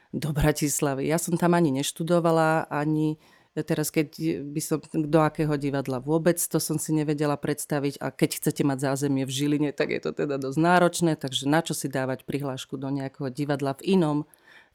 do 0.10 0.34
Bratislavy. 0.34 1.08
Ja 1.08 1.22
som 1.22 1.38
tam 1.38 1.54
ani 1.54 1.70
neštudovala, 1.70 2.68
ani 2.68 3.22
teraz 3.54 3.92
keď 3.92 4.40
by 4.56 4.62
som 4.64 4.80
do 4.94 5.20
akého 5.20 5.52
divadla 5.60 6.00
vôbec, 6.00 6.40
to 6.40 6.58
som 6.64 6.80
si 6.80 6.96
nevedela 6.96 7.36
predstaviť 7.36 8.00
a 8.00 8.10
keď 8.10 8.30
chcete 8.40 8.64
mať 8.64 8.78
zázemie 8.92 9.28
v 9.28 9.36
Žiline, 9.36 9.70
tak 9.76 9.92
je 9.92 10.02
to 10.02 10.12
teda 10.16 10.40
dosť 10.40 10.60
náročné, 10.60 11.12
takže 11.20 11.46
na 11.46 11.60
čo 11.60 11.76
si 11.76 11.92
dávať 11.92 12.24
prihlášku 12.24 12.80
do 12.80 12.88
nejakého 12.88 13.28
divadla 13.30 13.76
v 13.78 14.00
inom, 14.00 14.18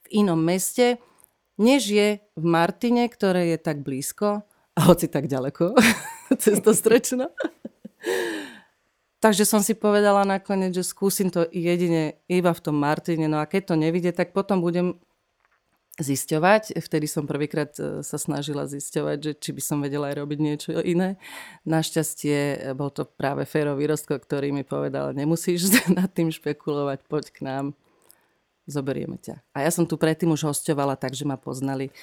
v 0.05 0.25
inom 0.25 0.39
meste, 0.39 1.01
než 1.57 1.89
je 1.89 2.09
v 2.21 2.45
Martine, 2.45 3.09
ktoré 3.09 3.57
je 3.57 3.59
tak 3.59 3.81
blízko 3.81 4.45
hoci 4.79 5.07
tak 5.07 5.31
ďaleko, 5.31 5.75
cez 6.43 6.59
to 6.59 6.75
strečno. 6.75 7.31
Takže 9.25 9.49
som 9.49 9.65
si 9.65 9.73
povedala 9.73 10.29
nakoniec, 10.29 10.77
že 10.77 10.85
skúsim 10.85 11.33
to 11.33 11.49
jedine 11.49 12.21
iba 12.29 12.53
v 12.53 12.61
tom 12.61 12.77
Martine, 12.77 13.25
no 13.25 13.41
a 13.41 13.49
keď 13.49 13.73
to 13.73 13.75
nevidie, 13.81 14.13
tak 14.13 14.37
potom 14.37 14.61
budem 14.61 15.01
zisťovať. 15.97 16.77
Vtedy 16.77 17.07
som 17.07 17.25
prvýkrát 17.25 17.71
e, 17.79 18.03
sa 18.03 18.19
snažila 18.19 18.67
zisťovať, 18.67 19.19
že 19.23 19.33
či 19.39 19.51
by 19.55 19.63
som 19.63 19.79
vedela 19.79 20.11
aj 20.11 20.19
robiť 20.19 20.39
niečo 20.43 20.71
iné. 20.83 21.17
Našťastie 21.65 22.37
e, 22.37 22.57
bol 22.75 22.91
to 22.91 23.07
práve 23.07 23.47
Fero 23.47 23.79
Výrostko, 23.79 24.19
ktorý 24.19 24.51
mi 24.51 24.67
povedal, 24.67 25.15
nemusíš 25.15 25.71
nad 25.99 26.11
tým 26.11 26.35
špekulovať, 26.35 27.07
poď 27.07 27.25
k 27.31 27.39
nám, 27.47 27.65
zoberieme 28.67 29.17
ťa. 29.23 29.41
A 29.55 29.63
ja 29.63 29.71
som 29.71 29.87
tu 29.87 29.95
predtým 29.95 30.35
už 30.35 30.51
hostovala, 30.51 30.99
takže 30.99 31.23
ma 31.25 31.39
poznali 31.39 31.95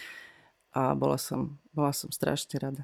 a 0.71 0.95
bola 0.95 1.19
som, 1.19 1.59
bola 1.71 1.95
som 1.95 2.11
strašne 2.11 2.59
rada. 2.59 2.83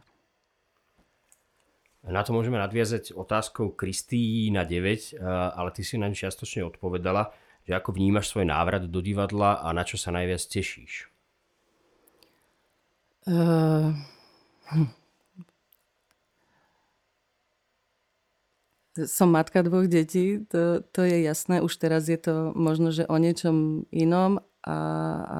Na 2.08 2.24
to 2.24 2.32
môžeme 2.32 2.56
nadviazať 2.56 3.12
otázkou 3.12 3.76
Kristý 3.76 4.48
na 4.48 4.64
9, 4.64 5.20
ale 5.28 5.70
ty 5.76 5.84
si 5.84 6.00
na 6.00 6.08
čiastočne 6.08 6.64
odpovedala, 6.64 7.36
že 7.68 7.76
ako 7.76 8.00
vnímaš 8.00 8.32
svoj 8.32 8.48
návrat 8.48 8.88
do 8.88 9.04
divadla 9.04 9.60
a 9.60 9.76
na 9.76 9.84
čo 9.84 10.00
sa 10.00 10.16
najviac 10.16 10.40
tešíš? 10.40 11.12
Uh, 13.28 13.92
hm. 14.72 14.88
Som 19.04 19.36
matka 19.36 19.60
dvoch 19.68 19.92
detí, 19.92 20.48
to, 20.48 20.80
to 20.96 21.04
je 21.04 21.28
jasné. 21.28 21.60
Už 21.60 21.76
teraz 21.76 22.08
je 22.08 22.16
to 22.16 22.56
možno, 22.56 22.96
že 22.96 23.04
o 23.06 23.20
niečom 23.20 23.84
inom 23.92 24.40
a, 24.64 24.78
a 25.28 25.38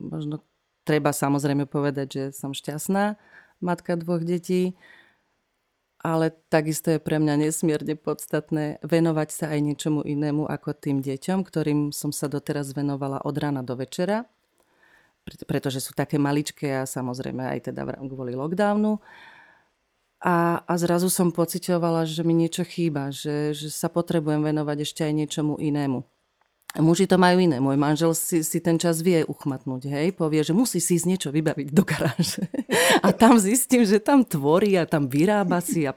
možno 0.00 0.40
treba 0.84 1.10
samozrejme 1.10 1.64
povedať, 1.66 2.06
že 2.08 2.22
som 2.36 2.52
šťastná 2.52 3.16
matka 3.64 3.96
dvoch 3.96 4.20
detí, 4.20 4.76
ale 6.04 6.36
takisto 6.52 6.92
je 6.92 7.00
pre 7.00 7.16
mňa 7.16 7.48
nesmierne 7.48 7.96
podstatné 7.96 8.84
venovať 8.84 9.28
sa 9.32 9.44
aj 9.56 9.60
niečomu 9.64 10.04
inému 10.04 10.44
ako 10.44 10.76
tým 10.76 11.00
deťom, 11.00 11.40
ktorým 11.40 11.80
som 11.96 12.12
sa 12.12 12.28
doteraz 12.28 12.76
venovala 12.76 13.24
od 13.24 13.32
rána 13.40 13.64
do 13.64 13.72
večera, 13.72 14.28
pretože 15.48 15.80
sú 15.80 15.96
také 15.96 16.20
maličké 16.20 16.76
a 16.76 16.84
samozrejme 16.84 17.48
aj 17.56 17.72
teda 17.72 17.88
kvôli 18.04 18.36
lockdownu. 18.36 19.00
A, 20.24 20.60
a 20.64 20.72
zrazu 20.76 21.08
som 21.08 21.32
pocitovala, 21.32 22.04
že 22.04 22.20
mi 22.20 22.36
niečo 22.36 22.64
chýba, 22.64 23.08
že, 23.08 23.56
že 23.56 23.72
sa 23.72 23.88
potrebujem 23.88 24.44
venovať 24.44 24.84
ešte 24.84 25.00
aj 25.08 25.12
niečomu 25.24 25.56
inému. 25.56 26.04
Muži 26.74 27.06
to 27.06 27.14
majú 27.22 27.38
iné. 27.38 27.62
Môj 27.62 27.78
manžel 27.78 28.10
si, 28.18 28.42
si 28.42 28.58
ten 28.58 28.82
čas 28.82 28.98
vie 28.98 29.22
uchmatnúť, 29.22 29.86
hej. 29.94 30.10
Povie, 30.10 30.42
že 30.42 30.50
musí 30.50 30.82
si 30.82 30.98
ísť 30.98 31.06
niečo 31.06 31.28
vybaviť 31.30 31.68
do 31.70 31.82
garáže. 31.86 32.50
A 33.06 33.14
tam 33.14 33.38
zistím, 33.38 33.86
že 33.86 34.02
tam 34.02 34.26
tvorí 34.26 34.74
a 34.74 34.88
tam 34.88 35.06
vyrába 35.06 35.62
si 35.62 35.86
a, 35.86 35.94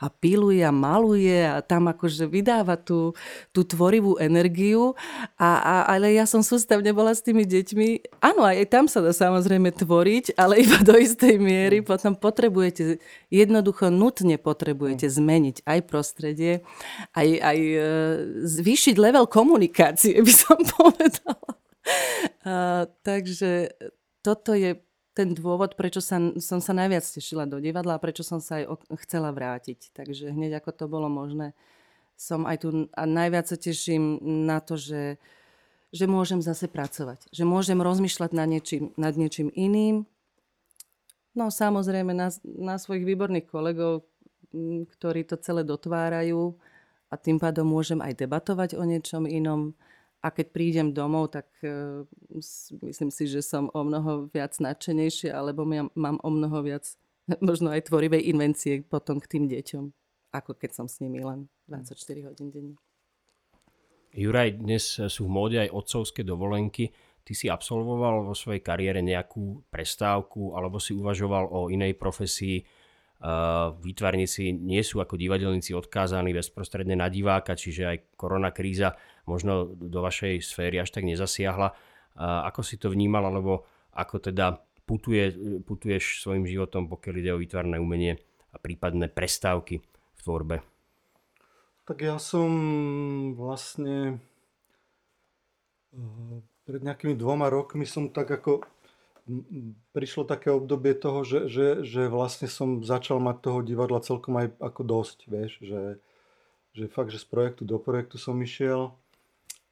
a 0.00 0.06
piluje 0.08 0.64
a 0.64 0.72
maluje 0.72 1.44
a 1.44 1.60
tam 1.60 1.92
akože 1.92 2.24
vydáva 2.24 2.80
tú, 2.80 3.12
tú 3.52 3.64
tvorivú 3.64 4.16
energiu. 4.16 4.96
A, 5.36 5.60
a, 5.60 5.74
ale 5.92 6.16
ja 6.16 6.24
som 6.24 6.40
sústavne 6.40 6.90
bola 6.96 7.12
s 7.12 7.20
tými 7.20 7.44
deťmi. 7.44 8.18
Áno, 8.24 8.44
aj 8.44 8.68
tam 8.72 8.84
sa 8.88 9.04
dá 9.04 9.12
samozrejme 9.12 9.72
tvoriť, 9.76 10.36
ale 10.40 10.64
iba 10.64 10.80
do 10.80 10.96
istej 10.96 11.36
miery. 11.36 11.84
Potom 11.84 12.16
potrebujete, 12.16 12.98
jednoducho 13.28 13.92
nutne 13.92 14.40
potrebujete 14.40 15.06
zmeniť 15.08 15.64
aj 15.68 15.78
prostredie, 15.86 16.64
aj, 17.12 17.28
aj 17.40 17.58
e, 17.58 17.78
zvýšiť 18.44 18.94
level 18.96 19.28
komunikácie 19.28 20.16
by 20.18 20.32
som 20.32 20.58
povedala. 20.78 21.50
A, 22.44 22.84
takže 23.04 23.72
toto 24.20 24.52
je 24.52 24.76
ten 25.18 25.34
dôvod, 25.34 25.74
prečo 25.74 25.98
sa, 25.98 26.22
som 26.38 26.62
sa 26.62 26.70
najviac 26.70 27.02
tešila 27.02 27.42
do 27.50 27.58
divadla 27.58 27.98
a 27.98 28.02
prečo 28.02 28.22
som 28.22 28.38
sa 28.38 28.62
aj 28.62 28.86
chcela 29.02 29.34
vrátiť. 29.34 29.90
Takže 29.90 30.30
hneď 30.30 30.62
ako 30.62 30.70
to 30.70 30.84
bolo 30.86 31.10
možné, 31.10 31.58
som 32.14 32.46
aj 32.46 32.62
tu 32.62 32.86
a 32.94 33.02
najviac 33.02 33.50
sa 33.50 33.58
teším 33.58 34.22
na 34.46 34.62
to, 34.62 34.78
že, 34.78 35.18
že 35.90 36.06
môžem 36.06 36.38
zase 36.38 36.70
pracovať. 36.70 37.26
Že 37.34 37.50
môžem 37.50 37.82
rozmýšľať 37.82 38.30
nad 38.30 38.46
niečím, 38.46 38.94
nad 38.94 39.18
niečím 39.18 39.50
iným. 39.50 40.06
No 41.34 41.50
samozrejme 41.50 42.14
na, 42.14 42.30
na 42.46 42.78
svojich 42.78 43.02
výborných 43.02 43.50
kolegov, 43.50 44.06
ktorí 44.94 45.26
to 45.26 45.34
celé 45.42 45.66
dotvárajú 45.66 46.54
a 47.10 47.18
tým 47.18 47.42
pádom 47.42 47.66
môžem 47.66 47.98
aj 47.98 48.22
debatovať 48.22 48.78
o 48.78 48.86
niečom 48.86 49.26
inom. 49.26 49.74
A 50.18 50.34
keď 50.34 50.46
prídem 50.50 50.88
domov, 50.90 51.30
tak 51.30 51.46
uh, 51.62 52.02
myslím 52.82 53.10
si, 53.14 53.30
že 53.30 53.38
som 53.38 53.70
o 53.70 53.80
mnoho 53.86 54.26
viac 54.34 54.58
nadšenejšia, 54.58 55.30
alebo 55.30 55.62
mám 55.94 56.18
o 56.26 56.30
mnoho 56.30 56.66
viac 56.66 56.90
možno 57.48 57.70
aj 57.70 57.86
tvorivej 57.86 58.26
invencie 58.26 58.82
potom 58.82 59.22
k 59.22 59.38
tým 59.38 59.44
deťom, 59.46 59.84
ako 60.34 60.58
keď 60.58 60.70
som 60.74 60.86
s 60.90 60.98
nimi 60.98 61.22
len 61.22 61.46
24 61.70 62.28
hodín 62.32 62.50
denne. 62.50 62.76
Juraj, 64.08 64.56
dnes 64.56 64.96
sú 64.96 65.28
v 65.28 65.34
móde 65.34 65.56
aj 65.60 65.70
otcovské 65.70 66.24
dovolenky. 66.24 66.90
Ty 67.22 67.32
si 67.36 67.46
absolvoval 67.52 68.24
vo 68.24 68.32
svojej 68.32 68.64
kariére 68.64 69.04
nejakú 69.04 69.68
prestávku 69.68 70.56
alebo 70.56 70.80
si 70.80 70.96
uvažoval 70.96 71.44
o 71.52 71.68
inej 71.68 71.92
profesii? 72.00 72.64
Výtvarníci 73.84 74.56
nie 74.56 74.80
sú 74.80 75.04
ako 75.04 75.18
divadelníci 75.20 75.76
odkázaní 75.76 76.32
bezprostredne 76.32 76.96
na 76.96 77.12
diváka, 77.12 77.52
čiže 77.52 77.82
aj 77.84 77.96
korona 78.16 78.48
kríza 78.48 78.96
možno 79.28 79.68
do 79.68 80.00
vašej 80.00 80.40
sféry 80.40 80.80
až 80.80 80.88
tak 80.90 81.04
nezasiahla. 81.04 81.76
Ako 82.18 82.64
si 82.64 82.80
to 82.80 82.88
vnímal, 82.88 83.28
alebo 83.28 83.68
ako 83.92 84.18
teda 84.18 84.64
putuje, 84.88 85.36
putuješ 85.68 86.24
svojim 86.24 86.48
životom, 86.48 86.88
pokiaľ 86.88 87.14
ide 87.20 87.30
o 87.36 87.42
výtvarné 87.44 87.76
umenie 87.76 88.16
a 88.50 88.56
prípadné 88.56 89.12
prestávky 89.12 89.84
v 89.84 90.20
tvorbe? 90.24 90.56
Tak 91.84 92.00
ja 92.00 92.16
som 92.16 92.48
vlastne 93.36 94.20
eh, 95.92 96.38
pred 96.64 96.80
nejakými 96.80 97.16
dvoma 97.16 97.52
rokmi 97.52 97.84
som 97.84 98.08
tak 98.08 98.32
ako 98.32 98.64
prišlo 99.92 100.24
také 100.24 100.48
obdobie 100.48 100.96
toho, 100.96 101.20
že, 101.20 101.52
že, 101.52 101.84
že 101.84 102.08
vlastne 102.08 102.48
som 102.48 102.80
začal 102.80 103.20
mať 103.20 103.36
toho 103.44 103.60
divadla 103.60 104.00
celkom 104.00 104.40
aj 104.40 104.56
ako 104.56 104.82
dosť, 104.88 105.18
vieš, 105.28 105.52
že, 105.60 105.82
že 106.72 106.88
fakt, 106.88 107.12
že 107.12 107.20
z 107.20 107.28
projektu 107.28 107.68
do 107.68 107.76
projektu 107.76 108.16
som 108.16 108.40
išiel 108.40 108.96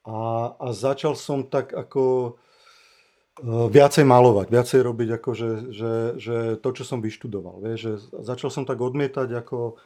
a, 0.07 0.55
a 0.55 0.69
začal 0.71 1.19
som 1.19 1.45
tak 1.45 1.75
ako 1.75 2.35
Eh, 3.37 3.69
viacej 3.69 4.09
malovať, 4.09 4.49
viacej 4.49 4.81
robiť 4.81 5.09
ako, 5.21 5.31
že, 5.37 5.51
že, 5.69 5.93
že 6.17 6.37
to, 6.57 6.69
čo 6.73 6.89
som 6.89 7.05
vyštudoval. 7.05 7.61
Vieš, 7.61 7.79
že 7.85 7.93
začal 8.25 8.49
som 8.49 8.65
tak 8.65 8.81
odmietať 8.81 9.29
ako 9.29 9.77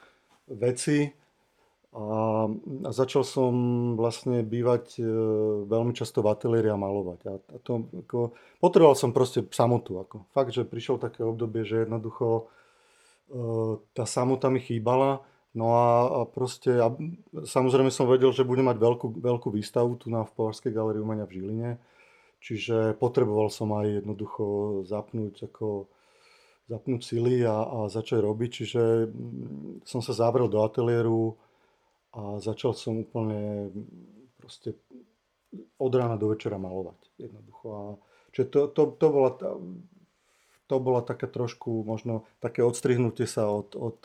veci 0.47 1.11
a, 1.91 2.47
a 2.87 2.91
začal 2.95 3.27
som 3.27 3.53
vlastne 3.99 4.47
bývať 4.47 5.03
e, 5.03 5.07
veľmi 5.67 5.91
často 5.91 6.23
v 6.23 6.31
ateliéri 6.31 6.71
a 6.71 6.79
malovať. 6.79 7.21
A, 7.27 7.33
a 7.43 7.57
to, 7.59 7.91
ako, 8.07 8.39
potreboval 8.63 8.95
som 8.95 9.11
proste 9.11 9.43
samotu. 9.51 9.99
Ako. 9.99 10.31
Fakt, 10.31 10.55
že 10.55 10.63
prišlo 10.63 11.03
také 11.03 11.27
obdobie, 11.27 11.67
že 11.67 11.83
jednoducho 11.83 12.27
e, 12.39 12.43
tá 13.99 14.07
samota 14.07 14.47
mi 14.47 14.63
chýbala. 14.63 15.27
No 15.51 15.75
a, 15.75 15.87
a 16.07 16.21
proste, 16.31 16.79
a 16.79 16.95
samozrejme 17.43 17.91
som 17.91 18.07
vedel, 18.07 18.31
že 18.31 18.47
budem 18.47 18.71
mať 18.71 18.79
veľkú, 18.79 19.07
veľkú 19.19 19.49
výstavu 19.51 19.99
tu 19.99 20.07
na 20.07 20.23
v 20.23 20.31
Považskej 20.31 20.71
galerii 20.71 21.03
umenia 21.03 21.27
v 21.27 21.43
Žiline 21.43 21.71
Čiže 22.41 22.97
potreboval 22.97 23.53
som 23.53 23.69
aj 23.77 24.01
jednoducho 24.01 24.45
zapnúť, 24.89 25.53
ako, 25.53 25.93
zapnúť 26.73 27.01
sily 27.05 27.45
a, 27.45 27.53
a 27.53 27.79
začať 27.93 28.25
robiť. 28.25 28.51
Čiže 28.65 28.83
mm, 29.13 29.85
som 29.85 30.01
sa 30.01 30.17
zavrel 30.17 30.49
do 30.49 30.65
ateliéru 30.65 31.37
a 32.17 32.41
začal 32.41 32.73
som 32.73 33.05
úplne 33.05 33.69
proste 34.41 34.73
od 35.77 35.93
rána 35.93 36.17
do 36.17 36.33
večera 36.33 36.57
malovať. 36.57 36.97
Jednoducho. 37.21 37.67
A, 37.69 37.81
čiže 38.33 38.47
to, 38.49 38.61
to, 38.73 38.83
to, 38.97 39.07
bola, 39.13 39.31
to 40.65 40.77
bola 40.81 41.05
také 41.05 41.29
trošku 41.29 41.85
možno 41.85 42.25
také 42.41 42.65
odstrihnutie 42.65 43.29
sa 43.29 43.53
od, 43.53 43.77
od, 43.77 43.99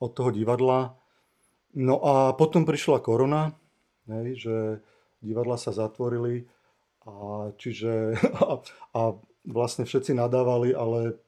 od 0.00 0.10
toho 0.12 0.30
divadla. 0.32 0.96
No 1.76 2.00
a 2.00 2.32
potom 2.32 2.64
prišla 2.64 3.04
korona, 3.04 3.52
hej, 4.08 4.28
že 4.40 4.56
divadla 5.20 5.60
sa 5.60 5.76
zatvorili 5.76 6.48
a 7.06 7.48
čiže 7.56 8.16
a, 8.42 8.60
a 8.98 9.02
vlastne 9.46 9.86
všetci 9.86 10.16
nadávali, 10.16 10.74
ale 10.74 11.20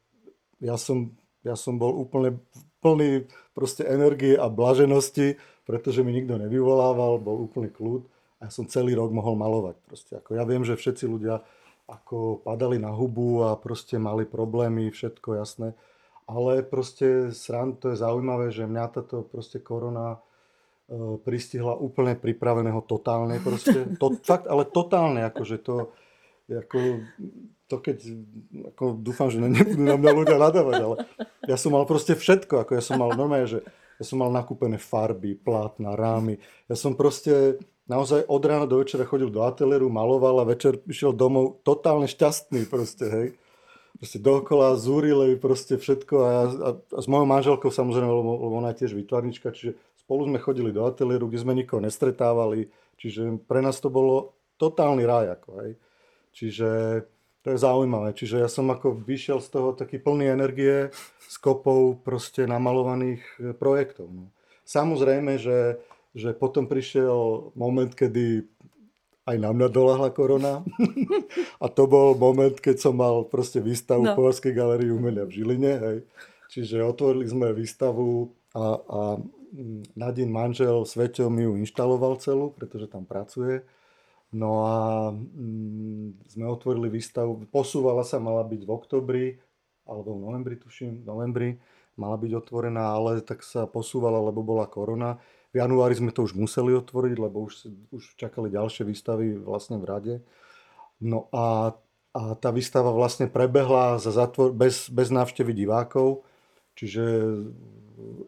ja 0.59 0.75
som, 0.75 1.15
ja 1.47 1.55
som 1.55 1.79
bol 1.79 1.95
úplne 1.95 2.43
plný 2.83 3.27
proste 3.55 3.87
energie 3.87 4.35
a 4.35 4.51
blaženosti, 4.51 5.39
pretože 5.67 6.03
mi 6.03 6.15
nikto 6.15 6.39
nevyvolával, 6.39 7.23
bol 7.23 7.47
úplný 7.47 7.71
kľud 7.71 8.07
a 8.39 8.47
ja 8.47 8.51
som 8.51 8.71
celý 8.71 8.95
rok 8.95 9.11
mohol 9.11 9.35
malovať. 9.35 9.77
Proste. 9.87 10.13
Ako 10.19 10.39
ja 10.39 10.47
viem, 10.47 10.63
že 10.63 10.79
všetci 10.79 11.05
ľudia 11.07 11.43
ako 11.89 12.45
padali 12.45 12.77
na 12.77 12.93
hubu 12.93 13.49
a 13.49 13.57
proste 13.57 13.97
mali 13.97 14.29
problémy, 14.29 14.93
všetko 14.93 15.41
jasné. 15.41 15.73
Ale 16.29 16.61
proste 16.61 17.33
sran, 17.33 17.81
to 17.81 17.97
je 17.97 18.01
zaujímavé, 18.05 18.53
že 18.53 18.69
mňa 18.69 18.85
táto 18.93 19.25
proste 19.25 19.65
korona 19.65 20.21
E, 20.89 21.21
pristihla 21.21 21.77
úplne 21.77 22.17
pripraveného 22.17 22.81
totálne 22.81 23.37
proste. 23.45 23.93
To, 24.01 24.17
fakt, 24.29 24.49
ale 24.49 24.65
totálne, 24.65 25.21
akože 25.29 25.61
to, 25.61 25.93
ako, 26.49 27.05
to 27.69 27.77
keď, 27.77 27.97
ako 28.73 28.97
dúfam, 28.97 29.29
že 29.29 29.37
nebudú 29.37 29.85
na 29.85 30.01
mňa 30.01 30.13
ľudia 30.17 30.39
nadávať, 30.41 30.81
ale 30.81 30.97
ja 31.45 31.61
som 31.61 31.77
mal 31.77 31.85
proste 31.85 32.17
všetko, 32.17 32.65
ako 32.65 32.73
ja 32.73 32.81
som 32.81 32.97
mal 32.97 33.13
normálne, 33.13 33.45
že 33.45 33.61
ja 34.01 34.05
som 34.07 34.17
mal 34.17 34.33
nakúpené 34.33 34.81
farby, 34.81 35.37
plátna, 35.37 35.93
rámy. 35.93 36.41
Ja 36.73 36.77
som 36.79 36.97
proste 36.97 37.61
naozaj 37.85 38.25
od 38.25 38.43
rána 38.49 38.65
do 38.65 38.81
večera 38.81 39.05
chodil 39.05 39.29
do 39.29 39.45
ateliéru, 39.45 39.93
maloval 39.93 40.41
a 40.41 40.49
večer 40.49 40.81
išiel 40.89 41.13
domov 41.13 41.61
totálne 41.69 42.09
šťastný 42.09 42.65
proste, 42.65 43.05
hej. 43.13 43.29
Proste 43.99 44.23
dookola 44.23 44.79
zúrili 44.79 45.35
proste 45.35 45.75
všetko 45.75 46.15
a, 46.23 46.31
a, 46.47 46.71
a 46.79 46.99
s 47.03 47.07
mojou 47.11 47.27
manželkou 47.27 47.71
samozrejme, 47.75 48.07
lebo, 48.07 48.33
lebo 48.47 48.55
ona 48.63 48.71
je 48.71 48.87
tiež 48.87 48.95
výtvarnička, 48.95 49.51
čiže 49.51 49.75
Spolu 50.09 50.25
sme 50.25 50.41
chodili 50.41 50.73
do 50.73 50.89
ateliéru, 50.89 51.29
kde 51.29 51.45
sme 51.45 51.53
nikoho 51.53 51.85
nestretávali, 51.85 52.73
čiže 52.97 53.45
pre 53.45 53.61
nás 53.61 53.77
to 53.77 53.93
bolo 53.93 54.33
totálny 54.57 55.05
raj. 55.05 55.37
Ako, 55.37 55.51
hej. 55.61 55.77
Čiže 56.33 56.69
to 57.45 57.53
je 57.53 57.61
zaujímavé. 57.61 58.17
Čiže 58.17 58.41
ja 58.41 58.49
som 58.49 58.73
ako 58.73 59.05
vyšiel 59.05 59.45
z 59.45 59.49
toho 59.53 59.77
taký 59.77 60.01
plný 60.01 60.33
energie 60.33 60.89
s 61.29 61.37
kopou 61.37 61.93
proste 61.93 62.49
namalovaných 62.49 63.21
e, 63.21 63.53
projektov. 63.53 64.09
No. 64.09 64.33
Samozrejme, 64.65 65.37
že, 65.37 65.77
že 66.17 66.33
potom 66.33 66.73
prišiel 66.73 67.53
moment, 67.53 67.93
kedy 67.93 68.49
aj 69.29 69.37
na 69.37 69.51
mňa 69.53 69.69
korona. 70.17 70.65
a 71.65 71.67
to 71.69 71.85
bol 71.85 72.17
moment, 72.17 72.57
keď 72.57 72.81
som 72.81 72.97
mal 72.97 73.29
proste 73.29 73.61
výstavu 73.61 74.09
no. 74.09 74.13
v 74.13 74.17
Povarskej 74.17 74.57
galerii 74.57 74.89
umenia 74.89 75.29
v 75.29 75.37
Žiline. 75.37 75.73
Hej. 75.77 75.99
Čiže 76.49 76.81
otvorili 76.81 77.29
sme 77.29 77.53
výstavu 77.53 78.33
a, 78.57 78.65
a 78.81 79.01
Nadin 79.97 80.33
manžel 80.33 80.85
Sveťo 80.85 81.29
mi 81.29 81.45
ju 81.45 81.57
inštaloval 81.61 82.21
celú, 82.21 82.53
pretože 82.53 82.89
tam 82.89 83.05
pracuje. 83.05 83.65
No 84.29 84.65
a 84.65 84.77
mm, 85.13 86.37
sme 86.37 86.45
otvorili 86.49 86.93
výstavu, 86.93 87.49
posúvala 87.49 88.05
sa, 88.05 88.21
mala 88.21 88.45
byť 88.45 88.61
v 88.65 88.71
oktobri, 88.71 89.27
alebo 89.89 90.21
v 90.21 90.25
novembri, 90.29 90.55
tuším, 90.61 91.01
v 91.01 91.07
novembri, 91.09 91.51
mala 91.97 92.21
byť 92.21 92.33
otvorená, 92.37 92.93
ale 92.93 93.25
tak 93.25 93.41
sa 93.41 93.65
posúvala, 93.65 94.21
lebo 94.21 94.45
bola 94.45 94.69
korona. 94.69 95.17
V 95.53 95.57
januári 95.57 95.97
sme 95.97 96.13
to 96.13 96.29
už 96.29 96.37
museli 96.37 96.77
otvoriť, 96.77 97.17
lebo 97.17 97.49
už, 97.49 97.69
už 97.95 98.05
čakali 98.21 98.53
ďalšie 98.53 98.85
výstavy 98.85 99.41
vlastne 99.41 99.81
v 99.81 99.85
rade. 99.89 100.15
No 101.01 101.33
a, 101.33 101.73
a 102.13 102.23
tá 102.37 102.53
výstava 102.53 102.93
vlastne 102.93 103.31
prebehla 103.31 103.97
za 103.97 104.13
zatvor, 104.13 104.53
bez, 104.53 104.93
bez 104.93 105.09
návštevy 105.09 105.57
divákov, 105.57 106.27
čiže 106.77 107.03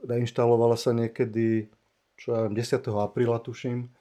reinštalovala 0.06 0.80
sa 0.80 0.96
niekedy, 0.96 1.68
čo 2.16 2.26
ja 2.32 2.40
viem, 2.48 2.56
10. 2.56 2.80
apríla 2.88 3.38
tuším, 3.42 3.92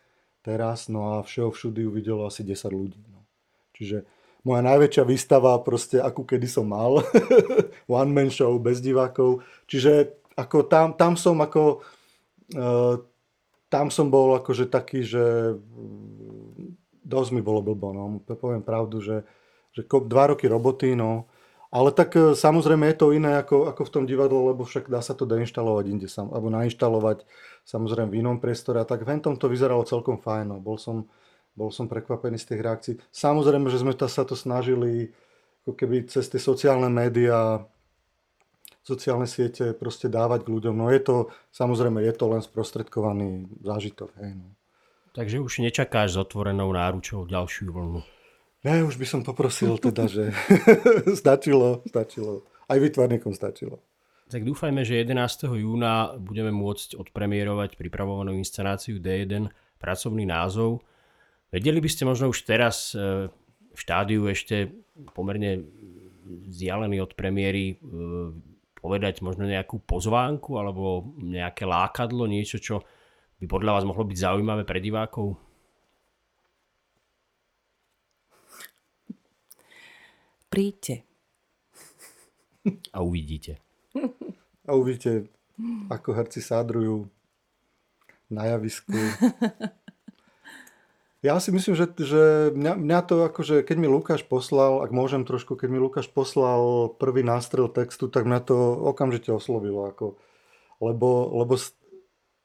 teraz, 0.42 0.88
no 0.88 1.20
a 1.20 1.26
všeho 1.26 1.52
všudy 1.52 1.82
ju 1.84 2.24
asi 2.24 2.42
10 2.48 2.72
ľudí. 2.72 3.02
No. 3.12 3.28
Čiže 3.76 4.08
moja 4.48 4.62
najväčšia 4.64 5.04
výstava, 5.04 5.60
proste 5.60 6.00
akú 6.00 6.24
kedy 6.24 6.48
som 6.48 6.72
mal, 6.72 7.04
one 7.92 8.12
man 8.12 8.32
show, 8.32 8.56
bez 8.58 8.80
divákov. 8.80 9.44
Čiže 9.68 10.16
ako 10.40 10.66
tam, 10.72 10.96
tam 10.96 11.20
som 11.20 11.36
ako, 11.44 11.84
tam 13.70 13.88
som 13.94 14.08
bol 14.10 14.34
akože 14.42 14.66
taký, 14.66 15.06
že 15.06 15.54
mm, 15.54 17.06
dosť 17.06 17.30
mi 17.38 17.42
bolo 17.46 17.62
blbo, 17.62 17.94
no. 17.94 18.22
Poviem 18.26 18.66
pravdu, 18.66 19.02
že, 19.02 19.26
že 19.74 19.86
dva 19.86 20.34
roky 20.34 20.50
roboty, 20.50 20.98
no, 20.98 21.30
ale 21.70 21.94
tak 21.94 22.18
e, 22.18 22.34
samozrejme 22.34 22.90
je 22.90 22.98
to 22.98 23.14
iné 23.14 23.38
ako, 23.38 23.70
ako 23.70 23.82
v 23.86 23.94
tom 23.94 24.04
divadle, 24.10 24.54
lebo 24.54 24.66
však 24.66 24.90
dá 24.90 25.06
sa 25.06 25.14
to 25.14 25.30
deinštalovať 25.30 25.86
inde, 25.86 26.10
sam, 26.10 26.34
alebo 26.34 26.50
nainštalovať 26.50 27.30
samozrejme 27.62 28.10
v 28.10 28.26
inom 28.26 28.42
priestore. 28.42 28.82
A 28.82 28.90
tak 28.90 29.06
ventom 29.06 29.38
to 29.38 29.46
vyzeralo 29.46 29.86
celkom 29.86 30.18
fajn. 30.18 30.50
No. 30.50 30.58
Bol, 30.58 30.82
som, 30.82 31.06
bol 31.54 31.70
som 31.70 31.86
prekvapený 31.86 32.42
z 32.42 32.54
tých 32.54 32.62
reakcií. 32.66 32.94
Samozrejme, 33.14 33.70
že 33.70 33.86
sme 33.86 33.94
to, 33.94 34.10
sa 34.10 34.26
to 34.26 34.34
snažili 34.34 35.14
ako 35.62 35.78
keby 35.78 36.10
cez 36.10 36.26
tie 36.26 36.42
sociálne 36.42 36.90
médiá, 36.90 37.62
sociálne 38.90 39.30
siete 39.30 39.78
proste 39.78 40.10
dávať 40.10 40.50
k 40.50 40.52
ľuďom. 40.58 40.74
No 40.74 40.90
je 40.90 41.02
to, 41.06 41.16
samozrejme, 41.54 42.02
je 42.02 42.14
to 42.18 42.26
len 42.34 42.42
sprostredkovaný 42.42 43.46
zážitok. 43.62 44.10
Hej, 44.18 44.34
no. 44.34 44.58
Takže 45.14 45.38
už 45.42 45.62
nečakáš 45.62 46.18
s 46.18 46.18
otvorenou 46.18 46.70
náručou 46.74 47.30
ďalšiu 47.30 47.70
vlnu. 47.70 48.02
Ne, 48.66 48.84
už 48.84 49.00
by 49.00 49.06
som 49.08 49.22
poprosil 49.24 49.80
teda, 49.80 50.10
že 50.10 50.36
stačilo, 51.22 51.86
stačilo. 51.88 52.44
aj 52.68 52.78
vytvarníkom 52.78 53.32
stačilo. 53.32 53.80
Tak 54.30 54.46
dúfajme, 54.46 54.86
že 54.86 55.02
11. 55.02 55.50
júna 55.58 56.14
budeme 56.22 56.54
môcť 56.54 57.02
odpremierovať 57.02 57.82
pripravovanú 57.82 58.38
inscenáciu 58.38 59.02
D1 59.02 59.50
pracovný 59.82 60.30
názov. 60.30 60.86
Vedeli 61.50 61.82
by 61.82 61.90
ste 61.90 62.06
možno 62.06 62.30
už 62.30 62.46
teraz 62.46 62.94
e, 62.94 63.26
v 63.74 63.80
štádiu 63.80 64.30
ešte 64.30 64.70
pomerne 65.18 65.66
vzdialený 66.46 67.02
od 67.02 67.18
premiéry 67.18 67.74
e, 67.74 67.76
povedať 68.80 69.22
možno 69.24 69.46
nejakú 69.46 69.84
pozvánku 69.84 70.56
alebo 70.56 71.12
nejaké 71.20 71.68
lákadlo, 71.68 72.26
niečo, 72.26 72.60
čo 72.60 72.82
by 73.40 73.46
podľa 73.48 73.80
vás 73.80 73.84
mohlo 73.88 74.04
byť 74.04 74.18
zaujímavé 74.18 74.64
pre 74.68 74.80
divákov? 74.84 75.40
Príďte. 80.50 81.06
A 82.92 83.06
uvidíte. 83.06 83.62
A 84.66 84.74
uvidíte, 84.74 85.30
ako 85.88 86.10
herci 86.18 86.42
sádrujú 86.42 87.06
na 88.30 88.46
javisku. 88.50 88.94
Ja 91.20 91.36
si 91.44 91.52
myslím, 91.52 91.76
že, 91.76 91.92
že 92.00 92.56
mňa, 92.56 92.80
mňa 92.80 93.00
to 93.04 93.16
akože, 93.28 93.68
keď 93.68 93.76
mi 93.76 93.92
Lukáš 93.92 94.24
poslal, 94.24 94.80
ak 94.88 94.96
môžem 94.96 95.28
trošku, 95.28 95.60
keď 95.60 95.68
mi 95.68 95.80
Lukáš 95.80 96.08
poslal 96.08 96.96
prvý 96.96 97.28
nástrel 97.28 97.68
textu, 97.68 98.08
tak 98.08 98.24
mňa 98.24 98.40
to 98.48 98.56
okamžite 98.88 99.28
oslovilo. 99.28 99.92
Ako, 99.92 100.16
lebo, 100.80 101.28
lebo 101.44 101.60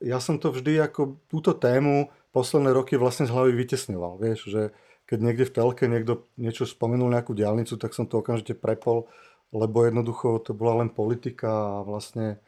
ja 0.02 0.18
som 0.18 0.42
to 0.42 0.50
vždy 0.50 0.82
ako 0.82 1.22
túto 1.30 1.54
tému 1.54 2.10
posledné 2.34 2.74
roky 2.74 2.98
vlastne 2.98 3.30
z 3.30 3.34
hlavy 3.34 3.54
vytesňoval. 3.54 4.18
Vieš, 4.18 4.40
že 4.50 4.62
keď 5.06 5.18
niekde 5.22 5.44
v 5.46 5.54
telke 5.54 5.84
niekto 5.86 6.26
niečo 6.34 6.66
spomenul, 6.66 7.14
nejakú 7.14 7.30
diálnicu, 7.30 7.78
tak 7.78 7.94
som 7.94 8.10
to 8.10 8.18
okamžite 8.18 8.58
prepol 8.58 9.06
lebo 9.54 9.86
jednoducho 9.86 10.42
to 10.42 10.50
bola 10.50 10.82
len 10.82 10.90
politika 10.90 11.78
a 11.78 11.86
vlastne, 11.86 12.42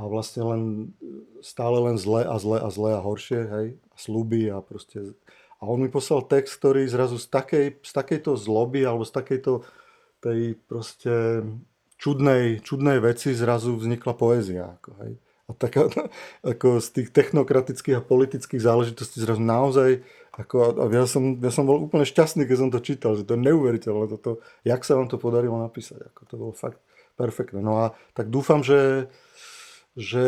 a 0.00 0.08
vlastne 0.08 0.42
len, 0.48 0.62
stále 1.44 1.76
len 1.76 2.00
zle 2.00 2.24
a 2.24 2.36
zle 2.40 2.56
a 2.56 2.68
zle 2.72 2.90
a 2.96 3.04
horšie, 3.04 3.40
hej, 3.44 3.66
a 3.76 3.96
slúby 4.00 4.48
a 4.48 4.64
proste... 4.64 5.12
A 5.60 5.68
on 5.68 5.84
mi 5.84 5.92
poslal 5.92 6.24
text, 6.24 6.56
ktorý 6.56 6.88
zrazu 6.88 7.20
z, 7.20 7.28
takej, 7.28 7.84
z 7.84 7.92
takejto 7.92 8.32
zloby 8.32 8.80
alebo 8.80 9.04
z 9.04 9.12
takejto 9.12 9.60
tej 10.24 10.56
proste 10.64 11.44
čudnej, 12.00 12.64
čudnej 12.64 12.96
veci 12.96 13.36
zrazu 13.36 13.76
vznikla 13.76 14.16
poézia. 14.16 14.80
Ako, 14.80 14.90
hej. 15.04 15.12
A 15.20 15.50
taká, 15.52 15.92
ako 16.56 16.80
z 16.80 16.88
tých 16.96 17.08
technokratických 17.12 18.00
a 18.00 18.06
politických 18.06 18.64
záležitostí 18.64 19.20
zrazu 19.20 19.44
naozaj 19.44 20.00
ako, 20.32 20.80
a 20.80 20.84
ja, 20.88 21.04
som, 21.04 21.36
ja 21.36 21.52
som 21.52 21.68
bol 21.68 21.76
úplne 21.76 22.08
šťastný, 22.08 22.48
keď 22.48 22.56
som 22.56 22.70
to 22.72 22.80
čítal, 22.80 23.12
že 23.20 23.28
to 23.28 23.36
je 23.36 23.44
neuveriteľné, 23.44 24.08
toto, 24.08 24.40
jak 24.64 24.80
sa 24.80 24.96
vám 24.96 25.12
to 25.12 25.20
podarilo 25.20 25.60
napísať. 25.60 26.08
Ako, 26.08 26.20
to 26.24 26.34
bolo 26.40 26.52
fakt 26.56 26.80
perfektné. 27.20 27.60
No 27.60 27.84
a 27.84 27.92
tak 28.16 28.32
dúfam, 28.32 28.64
že, 28.64 29.12
že 29.98 30.24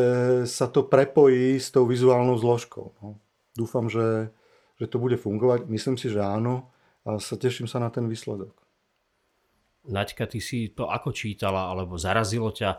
sa 0.48 0.66
to 0.66 0.82
prepojí 0.86 1.58
s 1.58 1.70
tou 1.70 1.86
vizuálnou 1.86 2.34
zložkou. 2.38 2.94
No. 2.98 3.22
Dúfam, 3.54 3.86
že, 3.86 4.32
že 4.80 4.86
to 4.90 4.98
bude 4.98 5.14
fungovať. 5.20 5.70
Myslím 5.70 5.94
si, 5.94 6.10
že 6.10 6.22
áno 6.22 6.72
a 7.06 7.18
sa 7.18 7.38
teším 7.38 7.70
sa 7.70 7.78
na 7.78 7.90
ten 7.90 8.06
výsledok. 8.10 8.54
Naďka, 9.82 10.30
ty 10.30 10.38
si 10.38 10.70
to 10.70 10.86
ako 10.86 11.10
čítala, 11.10 11.70
alebo 11.70 11.98
zarazilo 11.98 12.54
ťa 12.54 12.78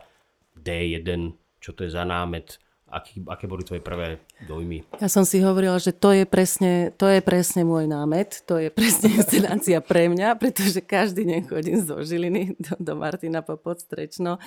D1, 0.56 1.36
čo 1.60 1.76
to 1.76 1.84
je 1.84 1.92
za 1.92 2.04
námet, 2.08 2.56
Aký, 2.94 3.18
aké 3.26 3.50
boli 3.50 3.66
tvoje 3.66 3.82
prvé 3.82 4.22
dojmy? 4.46 4.86
Ja 5.02 5.10
som 5.10 5.26
si 5.26 5.42
hovorila, 5.42 5.82
že 5.82 5.90
to 5.90 6.14
je 6.14 6.22
presne, 6.22 6.94
to 6.94 7.10
je 7.10 7.18
presne 7.26 7.66
môj 7.66 7.90
námet, 7.90 8.46
to 8.46 8.54
je 8.60 8.70
presne 8.70 9.10
inscenácia 9.18 9.82
pre 9.82 10.06
mňa, 10.06 10.38
pretože 10.38 10.78
každý 10.78 11.26
deň 11.26 11.40
chodím 11.50 11.82
zo 11.82 11.98
Žiliny 11.98 12.54
do, 12.54 12.78
do 12.78 12.92
Martina 12.94 13.42
Popod 13.42 13.82
Strečno 13.82 14.38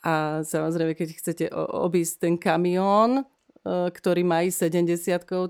a 0.00 0.40
samozrejme, 0.44 0.96
keď 0.96 1.08
chcete 1.12 1.44
obísť 1.54 2.14
ten 2.24 2.34
kamión, 2.40 3.20
e, 3.20 3.24
ktorý 3.92 4.24
má 4.24 4.40
i 4.40 4.48
70 4.48 4.96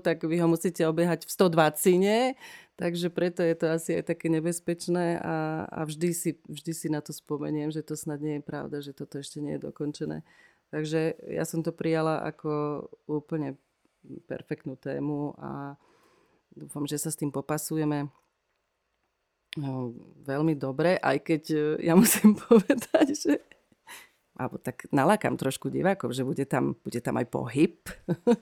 tak 0.03 0.27
vy 0.27 0.35
ho 0.43 0.47
musíte 0.51 0.83
obiehať 0.83 1.23
v 1.23 1.31
120 1.31 2.35
Takže 2.81 3.13
preto 3.13 3.45
je 3.45 3.53
to 3.53 3.69
asi 3.69 4.01
aj 4.01 4.09
také 4.09 4.25
nebezpečné 4.25 5.21
a, 5.21 5.69
a 5.69 5.85
vždy, 5.85 6.09
si, 6.17 6.31
vždy 6.49 6.73
si 6.73 6.87
na 6.89 6.97
to 6.97 7.13
spomeniem, 7.13 7.69
že 7.69 7.85
to 7.85 7.93
snad 7.93 8.17
nie 8.25 8.41
je 8.41 8.47
pravda, 8.47 8.81
že 8.81 8.97
toto 8.97 9.21
ešte 9.21 9.37
nie 9.37 9.61
je 9.61 9.69
dokončené. 9.69 10.25
Takže 10.73 11.13
ja 11.29 11.45
som 11.45 11.61
to 11.61 11.69
prijala 11.69 12.25
ako 12.25 12.81
úplne 13.05 13.53
perfektnú 14.25 14.81
tému 14.81 15.37
a 15.37 15.77
dúfam, 16.57 16.89
že 16.89 16.97
sa 16.97 17.13
s 17.13 17.21
tým 17.21 17.29
popasujeme 17.29 18.09
no, 19.61 19.93
veľmi 20.25 20.57
dobre, 20.57 20.97
aj 20.97 21.17
keď 21.21 21.43
e, 21.53 21.61
ja 21.85 21.93
musím 21.93 22.33
povedať, 22.49 23.13
že 23.13 23.45
alebo 24.41 24.57
tak 24.57 24.89
nalákam 24.89 25.37
trošku 25.37 25.69
divákov, 25.69 26.17
že 26.17 26.25
bude 26.25 26.45
tam, 26.49 26.73
bude 26.81 26.97
tam 26.97 27.21
aj 27.21 27.27
pohyb 27.29 27.77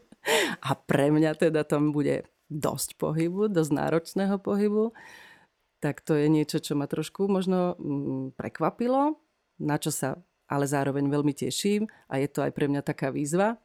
a 0.67 0.69
pre 0.75 1.11
mňa 1.11 1.35
teda 1.35 1.67
tam 1.67 1.91
bude 1.91 2.23
dosť 2.49 2.97
pohybu, 2.97 3.51
dosť 3.51 3.71
náročného 3.75 4.41
pohybu, 4.41 4.95
tak 5.79 6.01
to 6.03 6.17
je 6.17 6.27
niečo, 6.27 6.59
čo 6.59 6.75
ma 6.75 6.89
trošku 6.89 7.29
možno 7.29 7.77
mm, 7.77 8.35
prekvapilo, 8.35 9.19
na 9.59 9.77
čo 9.77 9.91
sa 9.93 10.19
ale 10.49 10.65
zároveň 10.65 11.05
veľmi 11.05 11.31
teším 11.37 11.85
a 12.09 12.17
je 12.17 12.27
to 12.27 12.41
aj 12.41 12.51
pre 12.51 12.65
mňa 12.65 12.81
taká 12.81 13.13
výzva. 13.13 13.61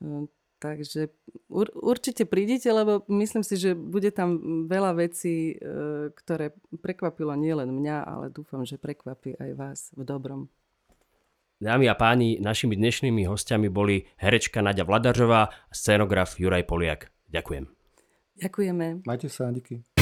Hm, 0.00 0.32
takže 0.56 1.12
ur, 1.52 1.68
určite 1.76 2.24
prídite, 2.24 2.72
lebo 2.72 3.04
myslím 3.12 3.44
si, 3.44 3.60
že 3.60 3.76
bude 3.76 4.08
tam 4.16 4.40
veľa 4.64 4.96
vecí, 4.96 5.54
e, 5.54 5.54
ktoré 6.16 6.56
prekvapilo 6.80 7.36
nielen 7.36 7.68
mňa, 7.68 7.96
ale 8.08 8.26
dúfam, 8.32 8.64
že 8.64 8.80
prekvapí 8.80 9.36
aj 9.36 9.50
vás 9.52 9.78
v 9.92 10.02
dobrom. 10.08 10.48
Dámy 11.56 11.88
a 11.88 11.96
páni, 11.96 12.36
našimi 12.36 12.76
dnešnými 12.76 13.24
hostiami 13.24 13.72
boli 13.72 14.04
herečka 14.20 14.60
Nadia 14.60 14.84
Vladařová 14.84 15.42
a 15.48 15.72
scénograf 15.72 16.36
Juraj 16.36 16.68
Poliak. 16.68 17.08
Ďakujem. 17.32 17.64
Ďakujeme. 18.36 19.00
Majte 19.08 19.32
sa, 19.32 19.48
díky. 19.48 19.95